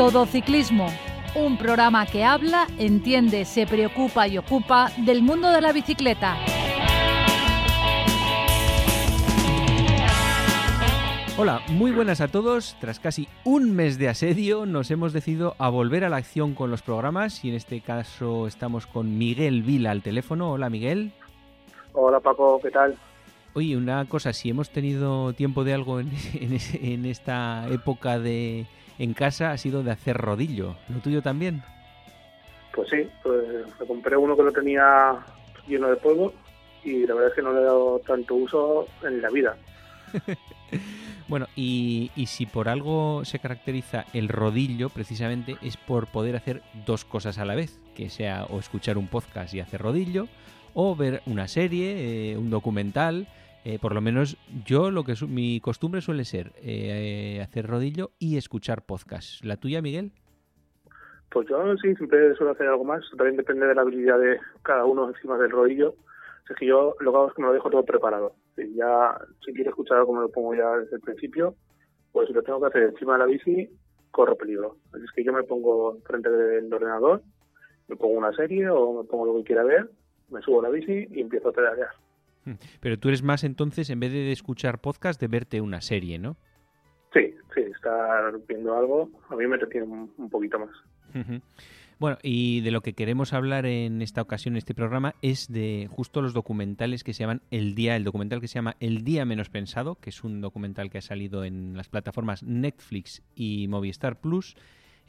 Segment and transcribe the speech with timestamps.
[0.00, 0.86] Todo Ciclismo,
[1.34, 6.38] un programa que habla, entiende, se preocupa y ocupa del mundo de la bicicleta.
[11.36, 12.78] Hola, muy buenas a todos.
[12.80, 16.70] Tras casi un mes de asedio, nos hemos decidido a volver a la acción con
[16.70, 20.50] los programas y en este caso estamos con Miguel Vila al teléfono.
[20.52, 21.12] Hola, Miguel.
[21.92, 22.96] Hola, Paco, ¿qué tal?
[23.52, 26.10] Oye, una cosa, si hemos tenido tiempo de algo en,
[26.80, 28.64] en esta época de
[29.00, 30.76] en casa ha sido de hacer rodillo.
[30.88, 31.62] ¿Lo tuyo también?
[32.74, 33.44] Pues sí, pues
[33.80, 35.16] me compré uno que lo tenía
[35.66, 36.32] lleno de polvo
[36.84, 39.56] y la verdad es que no le he dado tanto uso en la vida.
[41.30, 47.04] Bueno, y, si por algo se caracteriza el rodillo, precisamente es por poder hacer dos
[47.04, 50.26] cosas a la vez, que sea o escuchar un podcast y hacer rodillo,
[50.74, 53.28] o ver una serie, eh, un documental.
[53.64, 58.36] Eh, por lo menos yo lo que mi costumbre suele ser eh, hacer rodillo y
[58.36, 59.44] escuchar podcast.
[59.44, 60.12] ¿La tuya, Miguel?
[61.30, 63.04] Pues yo sí, siempre suelo hacer algo más.
[63.16, 65.94] También depende de la habilidad de cada uno encima del rodillo.
[66.48, 68.34] Es que yo lo que hago es que me lo dejo todo preparado
[68.68, 71.54] ya, si quiero escuchar algo, me lo pongo ya desde el principio,
[72.12, 73.70] pues si lo tengo que hacer encima de la bici,
[74.10, 74.76] corro peligro.
[74.92, 77.22] Así es que yo me pongo frente del ordenador,
[77.88, 79.90] me pongo una serie o me pongo lo que quiera ver,
[80.30, 81.90] me subo a la bici y empiezo a pedalear.
[82.44, 82.54] Hmm.
[82.80, 86.36] Pero tú eres más entonces, en vez de escuchar podcast, de verte una serie, ¿no?
[87.12, 90.70] Sí, sí, estar viendo algo a mí me retiene un, poquito más.
[92.00, 95.86] Bueno, y de lo que queremos hablar en esta ocasión, en este programa, es de
[95.90, 99.26] justo los documentales que se llaman El Día, el documental que se llama El Día
[99.26, 104.18] Menos Pensado, que es un documental que ha salido en las plataformas Netflix y Movistar
[104.18, 104.56] Plus.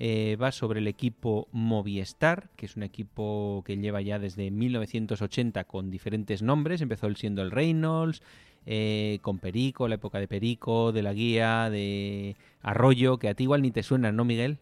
[0.04, 5.64] Eh, va sobre el equipo Movistar, que es un equipo que lleva ya desde 1980
[5.66, 6.82] con diferentes nombres.
[6.82, 8.24] Empezó el siendo el Reynolds,
[8.66, 13.44] eh, con Perico, la época de Perico, de la guía, de Arroyo, que a ti
[13.44, 14.58] igual ni te suena, ¿no, Miguel?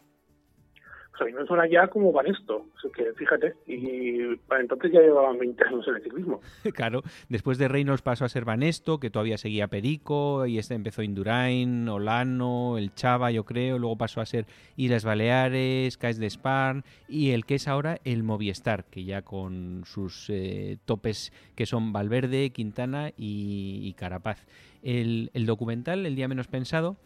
[1.20, 5.64] A mí me suena ya como Banesto, que fíjate, y para entonces ya llevaban 20
[5.64, 6.40] años en el ciclismo.
[6.74, 11.02] claro, después de Reynolds pasó a ser Banesto, que todavía seguía Perico, y este empezó
[11.02, 14.46] Indurain, Olano, el Chava, yo creo, luego pasó a ser
[14.76, 19.82] Islas Baleares, Caes de Sparn, y el que es ahora el Movistar, que ya con
[19.84, 24.46] sus eh, topes que son Valverde, Quintana y, Carapaz.
[24.82, 26.96] El documental, El Día Menos Pensado,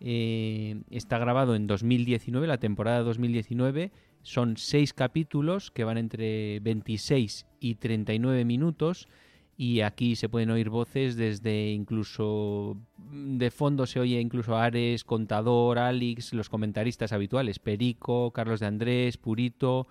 [0.00, 3.90] eh, está grabado en 2019, la temporada 2019.
[4.22, 9.08] Son seis capítulos que van entre 26 y 39 minutos.
[9.56, 12.76] Y aquí se pueden oír voces desde incluso
[13.10, 19.16] de fondo se oye incluso Ares, Contador, Alex, los comentaristas habituales, Perico, Carlos de Andrés,
[19.16, 19.88] Purito.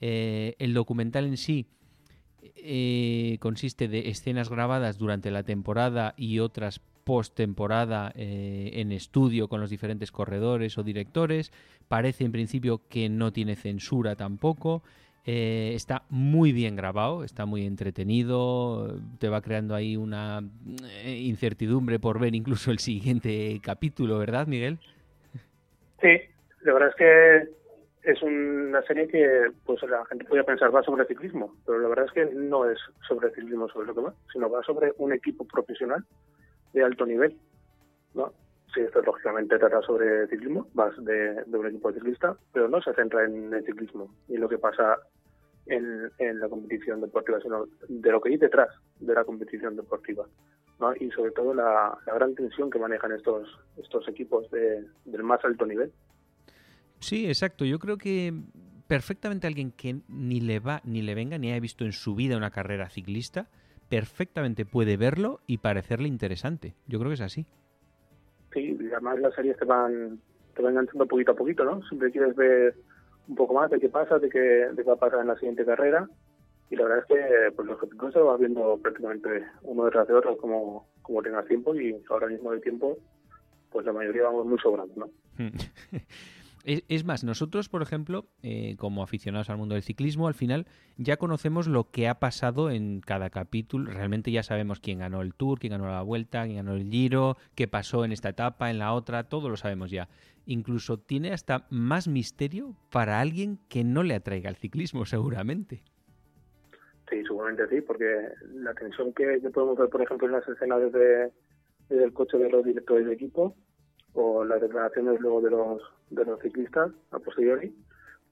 [0.00, 1.66] Eh, el documental en sí
[2.42, 9.60] eh, consiste de escenas grabadas durante la temporada y otras post-temporada eh, en estudio con
[9.60, 11.52] los diferentes corredores o directores.
[11.88, 14.82] Parece en principio que no tiene censura tampoco.
[15.26, 20.40] Eh, está muy bien grabado, está muy entretenido, te va creando ahí una
[21.04, 24.78] eh, incertidumbre por ver incluso el siguiente capítulo, ¿verdad, Miguel?
[26.00, 26.16] Sí,
[26.62, 27.60] la verdad es que
[28.02, 32.06] es una serie que pues la gente podría pensar va sobre ciclismo, pero la verdad
[32.06, 35.44] es que no es sobre ciclismo sobre lo que va, sino va sobre un equipo
[35.44, 36.02] profesional
[36.72, 37.36] de alto nivel,
[38.14, 38.32] ¿no?
[38.74, 42.94] Sí, esto lógicamente trata sobre ciclismo, más de, un equipo de ciclista, pero no se
[42.94, 44.96] centra en el ciclismo y lo que pasa
[45.66, 46.10] en,
[46.40, 48.68] la competición deportiva, sino de lo que hay detrás
[49.00, 50.26] de la competición deportiva.
[50.78, 50.94] ¿no?
[50.94, 55.66] Y sobre todo la, gran tensión que manejan estos, estos equipos de, del más alto
[55.66, 55.92] nivel.
[57.00, 57.64] Sí, exacto.
[57.64, 58.32] Yo creo que
[58.86, 62.36] perfectamente alguien que ni le va, ni le venga, ni haya visto en su vida
[62.36, 63.48] una carrera ciclista,
[63.90, 66.74] perfectamente puede verlo y parecerle interesante.
[66.86, 67.44] Yo creo que es así.
[68.54, 70.20] Sí, además las series te van,
[70.54, 71.82] te van enganchando poquito a poquito, ¿no?
[71.88, 72.74] Siempre quieres ver
[73.28, 75.34] un poco más de qué pasa, de qué, de qué va a pasar en la
[75.34, 76.08] siguiente carrera.
[76.70, 80.14] Y la verdad es que pues, los objetivos se van viendo prácticamente uno detrás de
[80.14, 82.96] otro como, como tengas tiempo y ahora mismo de tiempo,
[83.72, 85.10] pues la mayoría vamos muy sobrando, ¿no?
[86.64, 90.66] Es, más, nosotros, por ejemplo, eh, como aficionados al mundo del ciclismo, al final
[90.98, 93.90] ya conocemos lo que ha pasado en cada capítulo.
[93.90, 97.36] Realmente ya sabemos quién ganó el Tour, quién ganó la Vuelta, quién ganó el Giro,
[97.54, 100.08] qué pasó en esta etapa, en la otra, todo lo sabemos ya.
[100.44, 105.82] Incluso tiene hasta más misterio para alguien que no le atraiga el ciclismo, seguramente.
[107.08, 108.04] Sí, seguramente sí, porque
[108.54, 111.32] la tensión que, podemos ver, por ejemplo, en las escenas desde
[111.88, 113.56] el coche de los directores de equipo,
[114.12, 117.74] o las declaraciones luego de los, de los ciclistas a posteriori,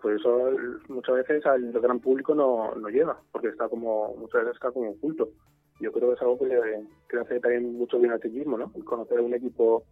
[0.01, 0.51] pues eso
[0.89, 4.91] muchas veces al gran público no, no llega, porque está como, muchas veces está como
[4.91, 5.31] oculto.
[5.81, 8.73] Yo creo que es algo que le, hace también mucho bien al ciclismo, ¿no?
[8.85, 9.85] conocer un equipo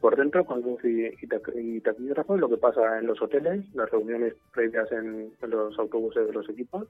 [0.00, 4.34] por dentro con luz y, y, taquígrafo, lo que pasa en los hoteles, las reuniones
[4.52, 6.88] previas en, los autobuses de los equipos.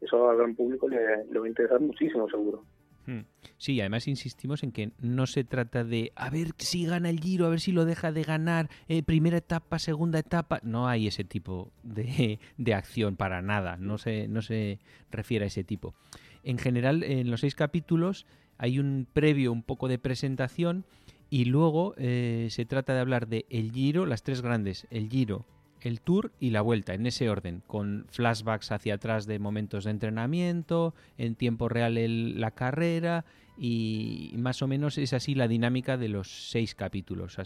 [0.00, 2.64] Eso al gran público le, le va a interesar muchísimo, seguro.
[3.06, 3.20] Hmm.
[3.56, 7.46] Sí, además insistimos en que no se trata de a ver si gana el Giro,
[7.46, 10.60] a ver si lo deja de ganar, eh, primera etapa, segunda etapa.
[10.62, 14.78] No hay ese tipo de, de, acción para nada, no se, no se
[15.10, 15.94] refiere a ese tipo.
[16.42, 18.26] En general, en los seis capítulos
[18.58, 20.84] hay un previo, un poco de presentación
[21.30, 25.46] y luego eh, se trata de hablar de el Giro, las tres grandes, el Giro,
[25.88, 29.90] el Tour y la Vuelta, en ese orden, con flashbacks hacia atrás de momentos de
[29.90, 31.94] entrenamiento, en tiempo real
[32.40, 33.24] la carrera
[33.58, 37.36] y más o menos es así la dinámica de los seis capítulos.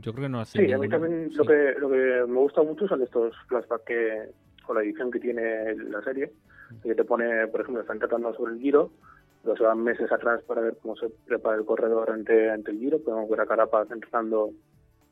[0.00, 0.64] Yo creo que no hace.
[0.64, 4.28] Sí, a mí también lo, que, lo que me gusta mucho son estos flashbacks que,
[4.66, 6.32] con la edición que tiene la serie,
[6.82, 8.90] que te pone, por ejemplo, están tratando sobre el Giro
[9.44, 12.98] los van meses atrás para ver cómo se prepara el corredor ante, ante el Giro.
[13.00, 14.50] Podemos ver a Carapaz entrando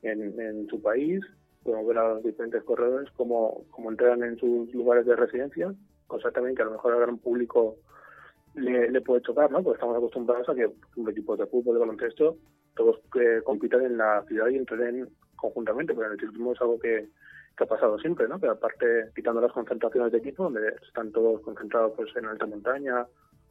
[0.03, 1.21] en, en su país,
[1.63, 5.73] podemos ver a los diferentes corredores cómo, cómo entrenan en sus lugares de residencia,
[6.07, 7.77] cosa también que a lo mejor al gran público
[8.55, 9.63] le, puede chocar, ¿no?
[9.63, 12.37] Porque estamos acostumbrados a que un equipo de fútbol, de baloncesto,
[12.75, 16.79] todos eh, compitan en la ciudad y entrenen conjuntamente, pero en el ciclismo es algo
[16.79, 17.09] que,
[17.57, 18.39] que ha pasado siempre, ¿no?
[18.39, 23.07] Que aparte, quitando las concentraciones de equipo, donde están todos concentrados pues en alta montaña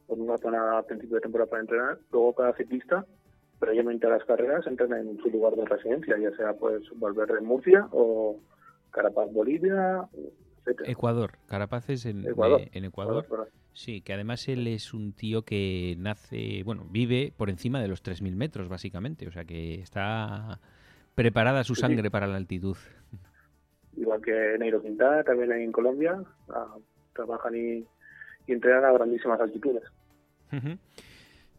[0.06, 1.98] con una zona a principio de temporada para entrenar.
[2.10, 3.04] Luego cada ciclista,
[3.62, 7.44] previamente a las carreras, entrena en su lugar de residencia, ya sea pues Valverde en
[7.44, 8.40] Murcia o
[8.90, 10.08] Carapaz Bolivia,
[10.66, 10.82] etc.
[10.86, 12.62] Ecuador, Carapaz es en Ecuador.
[12.72, 13.26] en Ecuador.
[13.72, 18.02] Sí, que además él es un tío que nace, bueno, vive por encima de los
[18.02, 19.28] 3.000 metros, básicamente.
[19.28, 20.58] O sea que está
[21.14, 22.76] preparada su sangre para la altitud.
[23.96, 26.20] Igual que Neiro Quintana, también en Colombia,
[26.50, 26.76] ah,
[27.14, 27.86] trabajan y
[28.46, 29.84] y entrenar a grandísimas altitudes.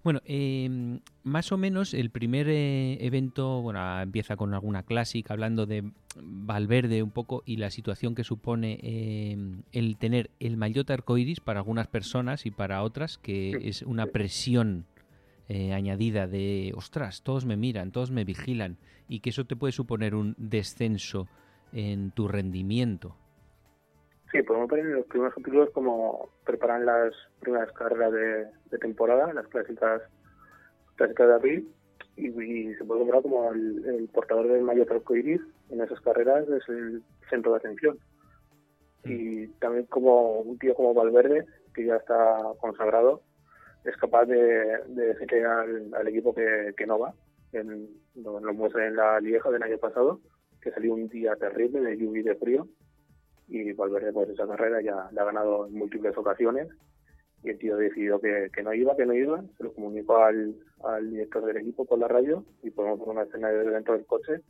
[0.04, 5.66] Bueno, em, más o menos el primer eh, evento, bueno, empieza con alguna clásica hablando
[5.66, 5.92] de
[6.22, 11.62] Valverde un poco y la situación que supone em, el tener el maillot arcoiris para
[11.62, 14.86] algunas personas y para otras que es una presión
[15.48, 18.78] eh, añadida de, ostras, todos me miran, todos me vigilan
[19.08, 21.30] y que eso te puede suponer un descenso
[21.72, 23.16] en tu rendimiento.
[24.34, 29.46] Sí, podemos ver en los primeros capítulos cómo preparan las primeras carreras de, temporada, las
[29.46, 30.02] clásicas,
[30.96, 31.72] clásicas de abril,
[32.18, 35.40] y, se puede ver como el, portador del mayor arcoiris
[35.70, 38.00] en esas carreras es el centro de atención.
[39.04, 41.46] Y también como un tío como Valverde,
[41.76, 43.22] que ya está consagrado,
[43.84, 47.14] es capaz de, decirle al, equipo que, no va.
[47.52, 50.22] En, lo, lo muestra en la Lieja del año pasado,
[50.60, 52.68] que salió un día terrible de lluvia y de frío,
[53.48, 56.70] y Valverde pues esa carrera ya la ha ganado en múltiples ocasiones
[57.44, 60.56] y el tío decidió que, que no iba, que no iba, se lo comunicó al,
[60.84, 64.06] al director del equipo por la radio y podemos ver una escena de dentro del
[64.06, 64.42] coche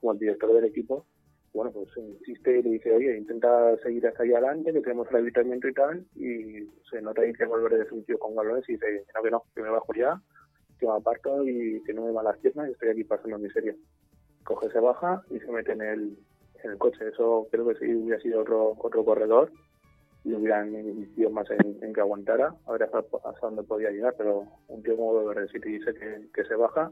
[0.00, 1.06] como el director del equipo
[1.52, 5.16] bueno pues insiste y le dice oye intenta seguir hasta allá adelante que tenemos el
[5.16, 8.72] habitamiento y tal y se nota ahí que Valverde es un tío con galones y
[8.72, 10.20] dice no que no, que me bajo ya
[10.78, 13.74] que me aparto y que no me van las piernas y estoy aquí pasando miseria
[14.44, 16.18] coge, se baja y se mete en el,
[16.64, 17.08] en el coche.
[17.08, 19.52] Eso creo que si hubiera sido otro otro corredor
[20.24, 23.02] y hubieran insistido más en, que aguantara, a ver hasta,
[23.40, 26.90] dónde podía llegar, pero un tío como Valverde, si te dice que, se baja,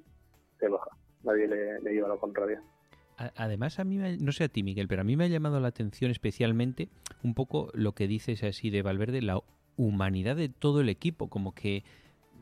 [0.59, 0.91] se baja.
[1.25, 2.63] Nadie le, le lleva la contraria.
[3.37, 5.69] Además, a mí, no sé a ti, Miguel, pero a mí me ha llamado la
[5.69, 6.89] atención especialmente
[7.25, 9.41] un poco lo que dices así de Valverde, la
[9.77, 11.83] humanidad de todo el equipo, como que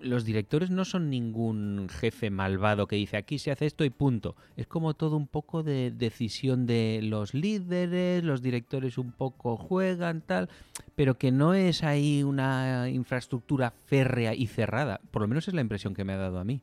[0.00, 4.36] los directores no son ningún jefe malvado que dice aquí se hace esto y punto.
[4.56, 10.20] Es como todo un poco de decisión de los líderes, los directores un poco juegan,
[10.20, 10.48] tal,
[10.94, 15.00] pero que no es ahí una infraestructura férrea y cerrada.
[15.10, 16.60] Por lo menos es la impresión que me ha dado a mí.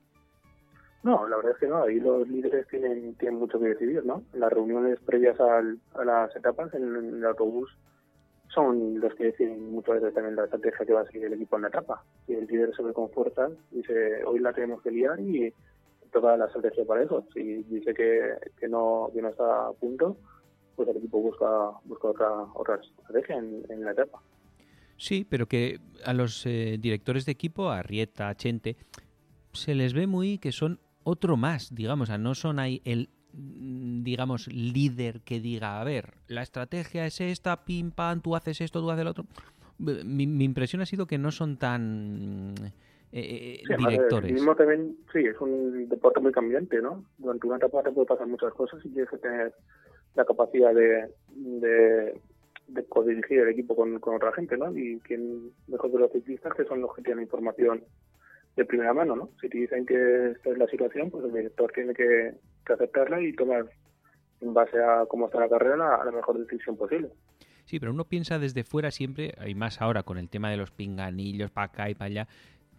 [1.03, 4.23] No, la verdad es que no, ahí los líderes tienen, tienen mucho que decidir, ¿no?
[4.33, 5.61] Las reuniones previas a
[6.05, 7.77] las etapas, en el autobús,
[8.53, 11.55] son los que deciden muchas veces también la estrategia que va a seguir el equipo
[11.55, 12.03] en la etapa.
[12.25, 15.53] Si el líder se ve con fuerza, dice hoy la tenemos que liar y
[16.11, 17.25] toda la estrategia para eso.
[17.33, 20.17] Si dice que, que, no, que no está a punto,
[20.75, 21.45] pues el equipo busca,
[21.85, 24.21] busca otra, otra estrategia en, la etapa.
[24.97, 28.77] Sí, pero que a los eh, directores de equipo, a Rieta, a Chente,
[29.51, 34.47] se les ve muy que son otro más, digamos, o no son ahí el digamos,
[34.47, 38.91] líder que diga, a ver, la estrategia es esta, pim, pam, tú haces esto, tú
[38.91, 39.25] haces lo otro.
[39.79, 42.53] Mi, impresión ha sido que no son tan
[43.11, 44.31] eh, eh directores.
[44.31, 47.03] mismo también, sí, es un deporte muy cambiante, ¿no?
[47.17, 49.53] Durante una etapa te puede pasar muchas cosas y tienes que tener
[50.13, 52.21] la capacidad de, de,
[52.67, 52.85] de
[53.29, 54.77] el equipo con, con, otra gente, ¿no?
[54.77, 57.83] Y quien mejor de los ciclistas, que son los que tienen información
[58.55, 59.29] de primera mano, ¿no?
[59.41, 62.33] Si te dicen que esta es la situación, pues el director tiene que,
[62.71, 63.65] aceptarla y tomar
[64.41, 67.09] en base a cómo está la carrera la, mejor decisión posible.
[67.65, 70.71] Sí, pero uno piensa desde fuera siempre, y más ahora con el tema de los
[70.71, 72.27] pinganillos para acá y para allá,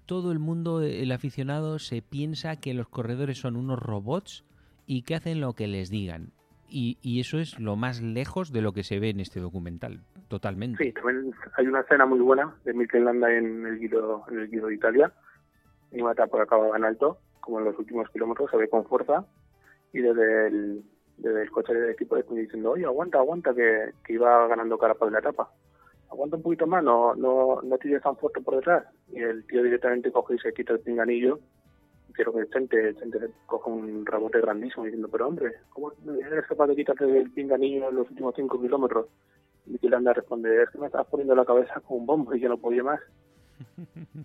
[0.07, 4.45] todo el mundo, el aficionado, se piensa que los corredores son unos robots
[4.87, 6.33] y que hacen lo que les digan.
[6.69, 10.01] Y, y, eso es lo más lejos de lo que se ve en este documental,
[10.29, 10.83] totalmente.
[10.83, 14.49] Sí, también hay una escena muy buena de Mikel Landa en el Giro, en el
[14.49, 15.13] Giro de Italia,
[16.13, 19.25] etapa que acababa en alto, como en los últimos kilómetros, se ve con fuerza,
[19.93, 20.85] y desde el,
[21.19, 24.95] desde el coche del equipo de diciendo, oye, aguanta, aguanta, que, que iba ganando cara
[24.95, 25.51] para la etapa.
[26.11, 28.85] Aguanta un poquito más, no, no, no tires tan fuerte por detrás.
[29.13, 31.41] Y el tío directamente coge y se quita el pinganillo
[32.15, 36.77] quiero que Chente, Chente coja un rebote grandísimo diciendo, pero hombre, ¿cómo eres capaz de
[36.77, 39.07] quitarte el pinganillo en los últimos cinco kilómetros?
[39.67, 42.49] Y anda responde, es que me estás poniendo la cabeza con un bombo y yo
[42.49, 43.01] no podía más.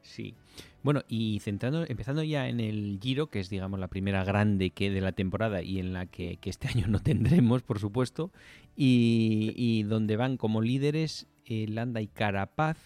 [0.00, 0.34] Sí.
[0.82, 4.90] Bueno, y centrando, empezando ya en el Giro, que es digamos la primera grande que
[4.90, 8.32] de la temporada y en la que, este año no tendremos, por supuesto,
[8.76, 12.78] y, y donde van como líderes eh, Landa y Carapaz,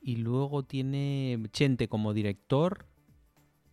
[0.00, 2.86] y luego tiene Chente como director,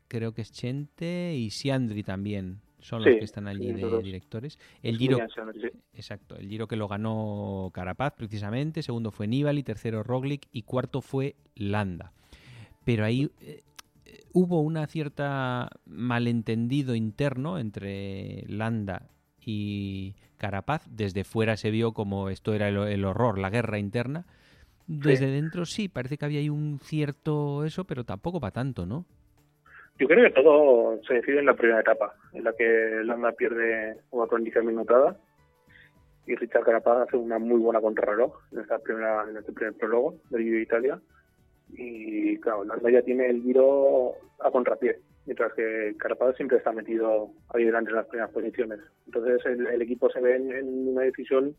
[0.08, 4.60] creo que es Chente y Siandri también son los que están allí de directores.
[4.84, 5.18] El Giro,
[5.94, 11.02] exacto, el Giro que lo ganó Carapaz precisamente, segundo fue Nibali, tercero Roglic y cuarto
[11.02, 12.14] fue Landa.
[12.86, 13.64] Pero ahí eh,
[14.32, 19.10] hubo una cierta malentendido interno entre Landa
[19.44, 20.88] y Carapaz.
[20.90, 24.26] Desde fuera se vio como esto era el, horror, la guerra interna.
[24.88, 29.06] Desde dentro sí, parece que había ahí un cierto eso, pero tampoco para tanto, ¿no?
[29.98, 33.98] Yo creo que todo se decide en la primera etapa, en la que Landa pierde
[34.12, 35.18] una condición minutada
[36.28, 40.16] y Richard Carapaz hace una muy buena contrarreloj en esta primera en este primer prólogo
[40.30, 41.00] del Giro de Italia
[41.70, 47.32] y claro Landa ya tiene el Giro a contrapié mientras que Carapaz siempre está metido
[47.50, 51.56] ahí delante en las primeras posiciones entonces el, equipo se ve en, una decisión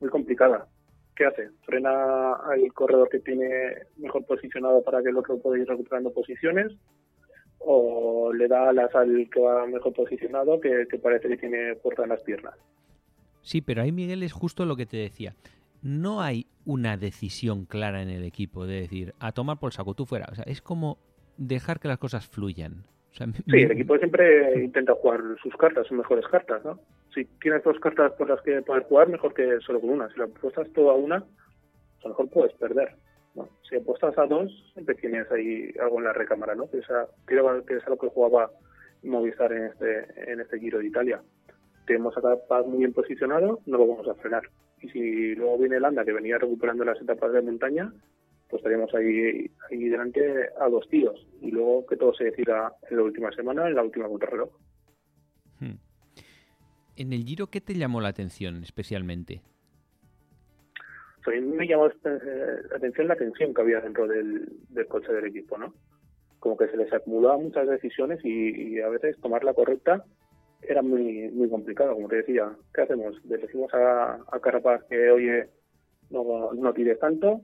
[0.00, 0.66] muy complicada
[1.14, 1.50] ¿qué hace?
[1.64, 6.72] frena al corredor que tiene mejor posicionado para que el otro pueda ir recuperando posiciones
[7.64, 12.10] o le da alas al que va mejor posicionado que, parece que tiene fuerza en
[12.10, 12.54] las piernas.
[13.42, 15.34] Sí, pero ahí Miguel es justo lo que te decía.
[15.84, 20.06] No hay una decisión clara en el equipo de decir a tomar por saco tú
[20.06, 20.26] fuera.
[20.32, 20.96] O sea, es como
[21.36, 22.84] dejar que las cosas fluyan.
[23.12, 26.80] sí, el equipo siempre intenta jugar sus cartas, sus mejores cartas, ¿no?
[27.14, 30.08] Si tienes dos cartas por las que poder jugar, mejor que solo con una.
[30.08, 32.96] Si la apuestas toda una, a lo mejor puedes perder.
[33.68, 36.70] Si apuestas a dos, siempre tienes ahí algo en la recámara, ¿no?
[36.70, 36.80] Que,
[37.26, 38.50] creo que es algo que jugaba
[39.02, 41.20] Movistar en este, en este Giro de Italia.
[41.86, 44.44] Tenemos a Paz muy bien posicionado, no lo vamos a frenar.
[44.84, 47.90] Y si luego viene el Anda, que venía recuperando las etapas de montaña,
[48.50, 51.26] pues estaríamos ahí, ahí delante a dos tíos.
[51.40, 54.50] Y luego que todo se decida en la última semana, en la última contrarreloj.
[55.58, 55.78] Hmm.
[56.96, 59.40] En el Giro, ¿qué te llamó la atención especialmente?
[61.26, 61.92] a mí me llamó eh,
[62.68, 64.46] la atención la tensión que había dentro del,
[64.88, 65.72] coche del equipo, ¿no?
[66.38, 70.04] Como que se les acumulaban muchas decisiones y, a veces tomar la correcta
[70.68, 72.50] era muy muy complicado, como te decía.
[72.72, 73.22] ¿Qué hacemos?
[73.24, 75.48] ¿Le decimos a, a Carapaz que, oye,
[76.10, 77.40] no, no tires tanto?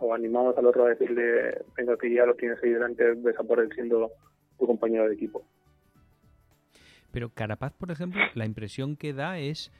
[0.00, 3.44] ¿O animamos al otro a decirle, venga, que ya lo tienes ahí delante, ves a
[3.44, 4.10] por él siendo
[4.58, 5.44] tu compañero de equipo?
[7.12, 9.72] Pero Carapaz, por ejemplo, la impresión que da es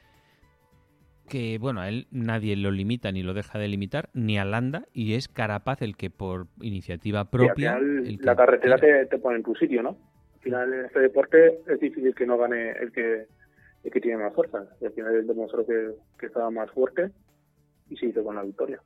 [1.28, 4.86] que, bueno, a él nadie lo limita ni lo deja de limitar, ni a Landa,
[4.92, 7.78] y es Carapaz el que por iniciativa propia...
[7.80, 9.98] la carretera te, pone en tu sitio, ¿no?
[10.46, 13.26] Al final en este deporte es difícil que no gane el que,
[13.82, 14.64] el que tiene más fuerza.
[14.80, 17.10] Y al final él demostró que, que estaba más fuerte
[17.90, 18.80] y se hizo con la victoria.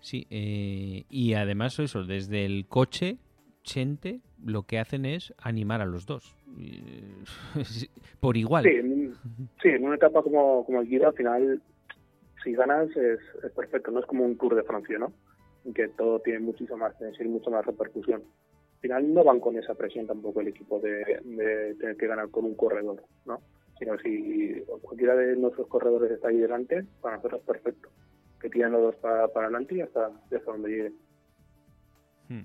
[0.00, 3.18] Sí, eh, y además eso, desde el coche
[3.62, 6.36] Chente lo que hacen es animar a los dos.
[8.20, 8.64] Por igual.
[8.64, 11.62] Sí, en, una etapa como, como el Giro, al final,
[12.42, 13.20] si ganas es,
[13.54, 13.92] perfecto.
[13.92, 15.12] No es como un Tour de Francia, ¿no?
[15.64, 18.24] En que todo tiene muchísimo más tensión, mucho más repercusión.
[18.80, 21.04] Al final no van con esa presión tampoco el equipo de,
[21.78, 23.42] tener que ganar con un corredor, ¿no?
[23.78, 27.90] Sino si cualquiera de nuestros corredores está ahí delante, para nosotros perfecto.
[28.40, 30.92] Que tiran los dos para, para adelante y hasta, hasta donde llegue.
[32.30, 32.44] Hmm.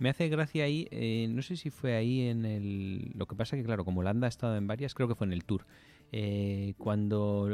[0.00, 3.12] Me hace gracia ahí, eh, no sé si fue ahí en el...
[3.14, 5.32] Lo que pasa que, claro, como Landa ha estado en varias, creo que fue en
[5.32, 5.66] el Tour.
[6.12, 7.48] Eh, cuando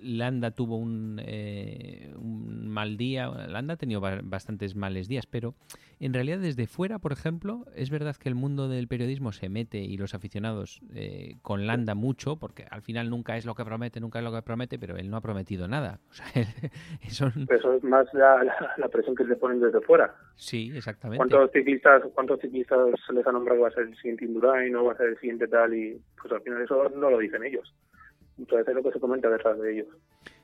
[0.00, 5.54] Landa tuvo un, eh, un, mal día, Landa ha tenido bastantes males días, pero
[5.98, 9.78] en realidad desde fuera, por ejemplo, es verdad que el mundo del periodismo se mete
[9.78, 14.00] y los aficionados eh, con Landa mucho, porque al final nunca es lo que promete,
[14.00, 16.00] nunca es lo que promete, pero él no ha prometido nada.
[16.08, 16.26] O sea,
[17.02, 17.26] eso
[17.74, 20.14] es más la, presión que le ponen desde fuera.
[20.36, 21.18] Sí, exactamente.
[21.18, 24.84] ¿Cuántos ciclistas, cuántos ciclistas se les ha nombrado va a ser el siguiente Indurain o
[24.84, 25.74] va a ser el siguiente tal?
[25.74, 27.74] Y pues al final eso no lo dicen ellos
[28.40, 29.86] muchas veces lo que se comenta detrás de ellos.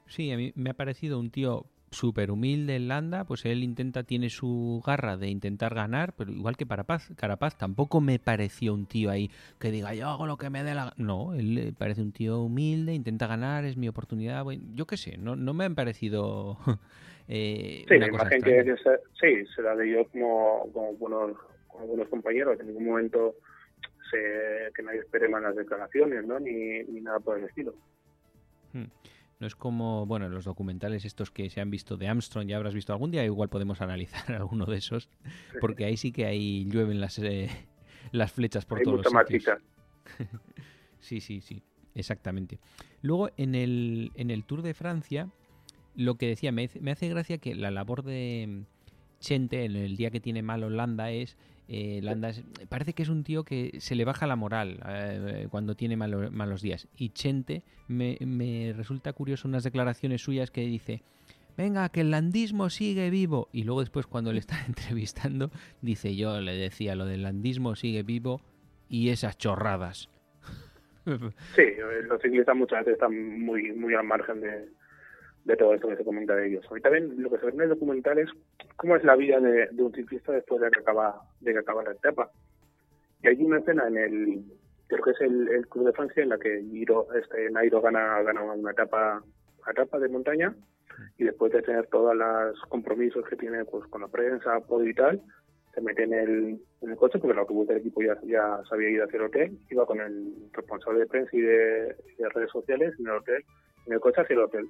[0.07, 4.03] Sí, a mí me ha parecido un tío súper humilde en Landa, pues él intenta,
[4.03, 8.87] tiene su garra de intentar ganar, pero igual que Carapaz, Carapaz tampoco me pareció un
[8.87, 12.13] tío ahí que diga yo hago lo que me dé la No, él parece un
[12.13, 16.59] tío humilde, intenta ganar, es mi oportunidad, yo qué sé, no, no me han parecido...
[17.29, 21.37] eh, sí, la imagen que, se, sí, se la de yo como, como, buenos,
[21.69, 23.37] como buenos compañeros, en ningún momento
[24.11, 26.39] que nadie espere malas declaraciones, ¿no?
[26.39, 27.75] Ni, ni nada por el estilo.
[28.73, 28.87] Hmm.
[29.39, 32.73] No es como, bueno, los documentales estos que se han visto de Armstrong, ya habrás
[32.73, 35.11] visto algún día, igual podemos analizar alguno de esos,
[35.61, 37.51] porque ahí sí que ahí llueven las, eh,
[38.13, 39.59] las flechas por todos los sitios.
[41.01, 41.63] sí, sí, sí,
[41.95, 42.61] exactamente.
[43.03, 45.29] Luego, en el, en el Tour de Francia,
[45.95, 48.65] lo que decía, me, me hace gracia que la labor de
[49.21, 51.37] Chente en el día que tiene mal Holanda es
[51.69, 52.31] eh, Landa
[52.69, 56.63] parece que es un tío que se le baja la moral eh, cuando tiene malos
[56.63, 56.89] días.
[56.97, 61.03] Y Chente me, me, resulta curioso unas declaraciones suyas que dice,
[61.57, 63.49] venga, que el landismo sigue vivo.
[63.53, 65.51] Y luego después cuando le están entrevistando,
[65.83, 68.41] dice yo le decía lo del landismo sigue vivo
[68.89, 70.09] y esas chorradas.
[71.55, 71.63] Sí,
[72.09, 74.69] los ciclistas muchas veces están muy, muy al margen de,
[75.47, 76.67] de todo esto que se comenta de ellos.
[76.69, 78.29] Ahorita ven lo que se ve en el documental es
[78.77, 81.93] cómo es la vida de, un ciclista después de que acaba de que acaba la
[81.93, 82.31] etapa.
[83.23, 84.45] Y hay una escena en el
[84.89, 88.43] creo que es el, el Club de Francia en la que este, Nairo gana, gana
[88.43, 89.23] una etapa,
[89.71, 90.55] etapa de montaña
[91.17, 94.95] y después de tener todos los compromisos que tiene pues con la prensa, podio y
[94.95, 95.23] tal,
[95.75, 98.75] se mete en el, en el coche porque el autobús del equipo ya, ya se
[98.75, 102.51] había ido hacia el hotel, iba con el responsable de prensa y de, de redes
[102.51, 103.45] sociales en el hotel,
[103.87, 104.69] en el coche hacia el hotel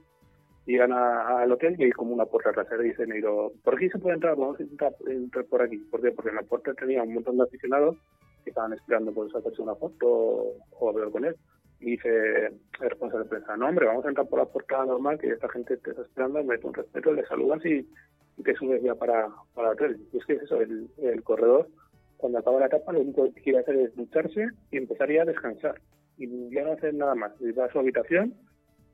[0.67, 3.99] llegan al hotel y hay como una puerta trasera y dice Neiro, ¿por aquí se
[3.99, 4.37] puede entrar?
[4.37, 4.63] Vamos a
[5.11, 5.79] entrar por aquí.
[5.79, 6.11] ¿Por qué?
[6.11, 7.97] Porque en la puerta tenía un montón de aficionados
[8.45, 11.37] que estaban esperando por hacerse una foto o, hablar con él.
[11.79, 15.19] Y dice el responsable de prensa, no hombre, vamos a entrar por la puerta normal,
[15.19, 17.87] que esta gente te está esperando, mete un respeto, le saludas y,
[18.37, 20.01] y te subes ya para, para el hotel.
[20.13, 21.69] Y es que es eso, el, el corredor,
[22.17, 25.81] cuando acaba la etapa, lo único que quiere hacer es ducharse y empezaría a descansar.
[26.17, 27.33] Y ya no hacer nada más.
[27.41, 28.35] Y va a su habitación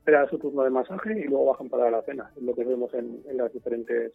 [0.03, 2.93] espera su turno de masaje y luego bajan para la cena, es lo que vemos
[2.93, 4.11] en, en los diferentes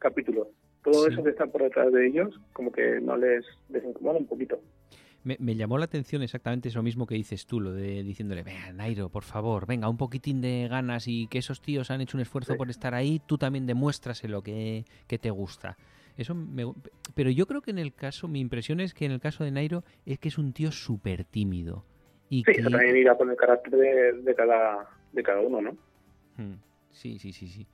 [0.00, 0.48] capítulos.
[0.82, 4.26] Todo eso que está por detrás de ellos, como que no les, les incomoda un
[4.26, 4.60] poquito.
[5.22, 8.72] Me, me, llamó la atención exactamente eso mismo que dices tú, lo de diciéndole, venga,
[8.72, 12.22] Nairo, por favor, venga, un poquitín de ganas y que esos tíos han hecho un
[12.22, 15.76] esfuerzo por estar ahí, tú también demuéstraselo que, que te gusta.
[16.16, 16.64] Eso me,
[17.14, 19.52] pero yo creo que en el caso, mi impresión es que en el caso de
[19.52, 21.84] Nairo es que es un tío súper tímido.
[22.28, 25.72] Y sí, también irá con el carácter de, de, cada, de cada uno, ¿no?
[26.36, 26.54] Hmm.
[26.90, 27.66] Sí, sí, sí, sí.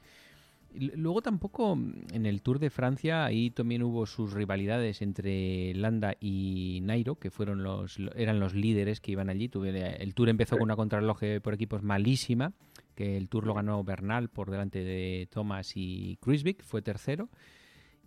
[0.77, 1.79] Luego tampoco
[2.13, 7.31] en el Tour de Francia ahí también hubo sus rivalidades entre Landa y Nairo, que
[7.31, 9.49] fueron los eran los líderes que iban allí.
[9.55, 12.55] El Tour empezó con una contrarreloj por equipos malísima,
[12.97, 17.29] que el Tour lo ganó Bernal por delante de Thomas y Kruisvik, fue tercero.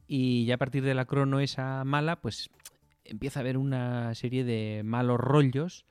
[0.06, 2.50] Y ya a partir de la crono esa mala, pues
[3.06, 5.86] empieza a haber una serie de malos rollos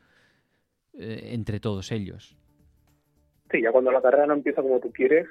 [0.92, 2.36] eh, entre todos ellos.
[3.50, 5.26] Sí, ya cuando la carrera no empieza como tú quieres,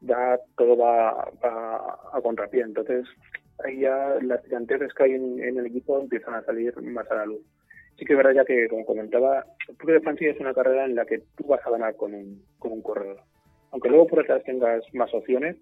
[0.00, 1.30] ya todo va,
[2.12, 2.62] a contrapié.
[2.62, 3.06] Entonces,
[3.64, 7.26] ahí ya las gigantes que hay en, el equipo empiezan a salir más a la
[7.26, 7.42] luz.
[7.98, 10.84] Sí que es verdad ya que, como comentaba, el Tour de Francia es una carrera
[10.84, 13.20] en la que tú vas a ganar con un, con un corredor.
[13.70, 15.56] Aunque luego por detrás tengas más opciones,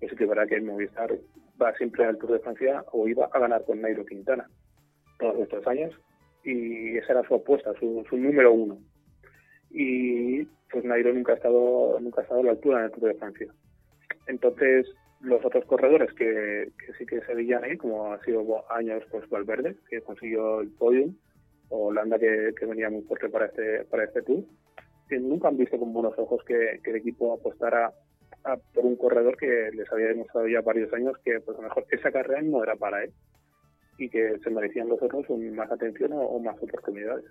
[0.00, 1.16] pues sí que es verdad que el Movistar
[1.60, 4.48] va siempre al Tour de Francia o iba a ganar con Nairo Quintana
[5.18, 5.94] todos estos años
[6.44, 8.78] y esa era su apuesta, su, su número uno.
[9.70, 13.08] Y pues Nairo nunca ha estado nunca ha estado a la altura en el Tour
[13.08, 13.46] de Francia.
[14.26, 14.86] Entonces,
[15.20, 19.76] los otros corredores que, sí que se veían ahí, como ha sido años pues Valverde,
[19.88, 21.14] que consiguió el podium,
[21.68, 24.44] o Holanda que, venía muy fuerte para este para este Tour,
[25.08, 27.92] que nunca han visto con buenos ojos que, el equipo apostara
[28.74, 31.84] por un corredor que les había demostrado ya varios años que pues a lo mejor
[31.90, 33.12] esa carrera no era para él
[33.98, 37.24] y que se merecían los otros más atención o más oportunidades.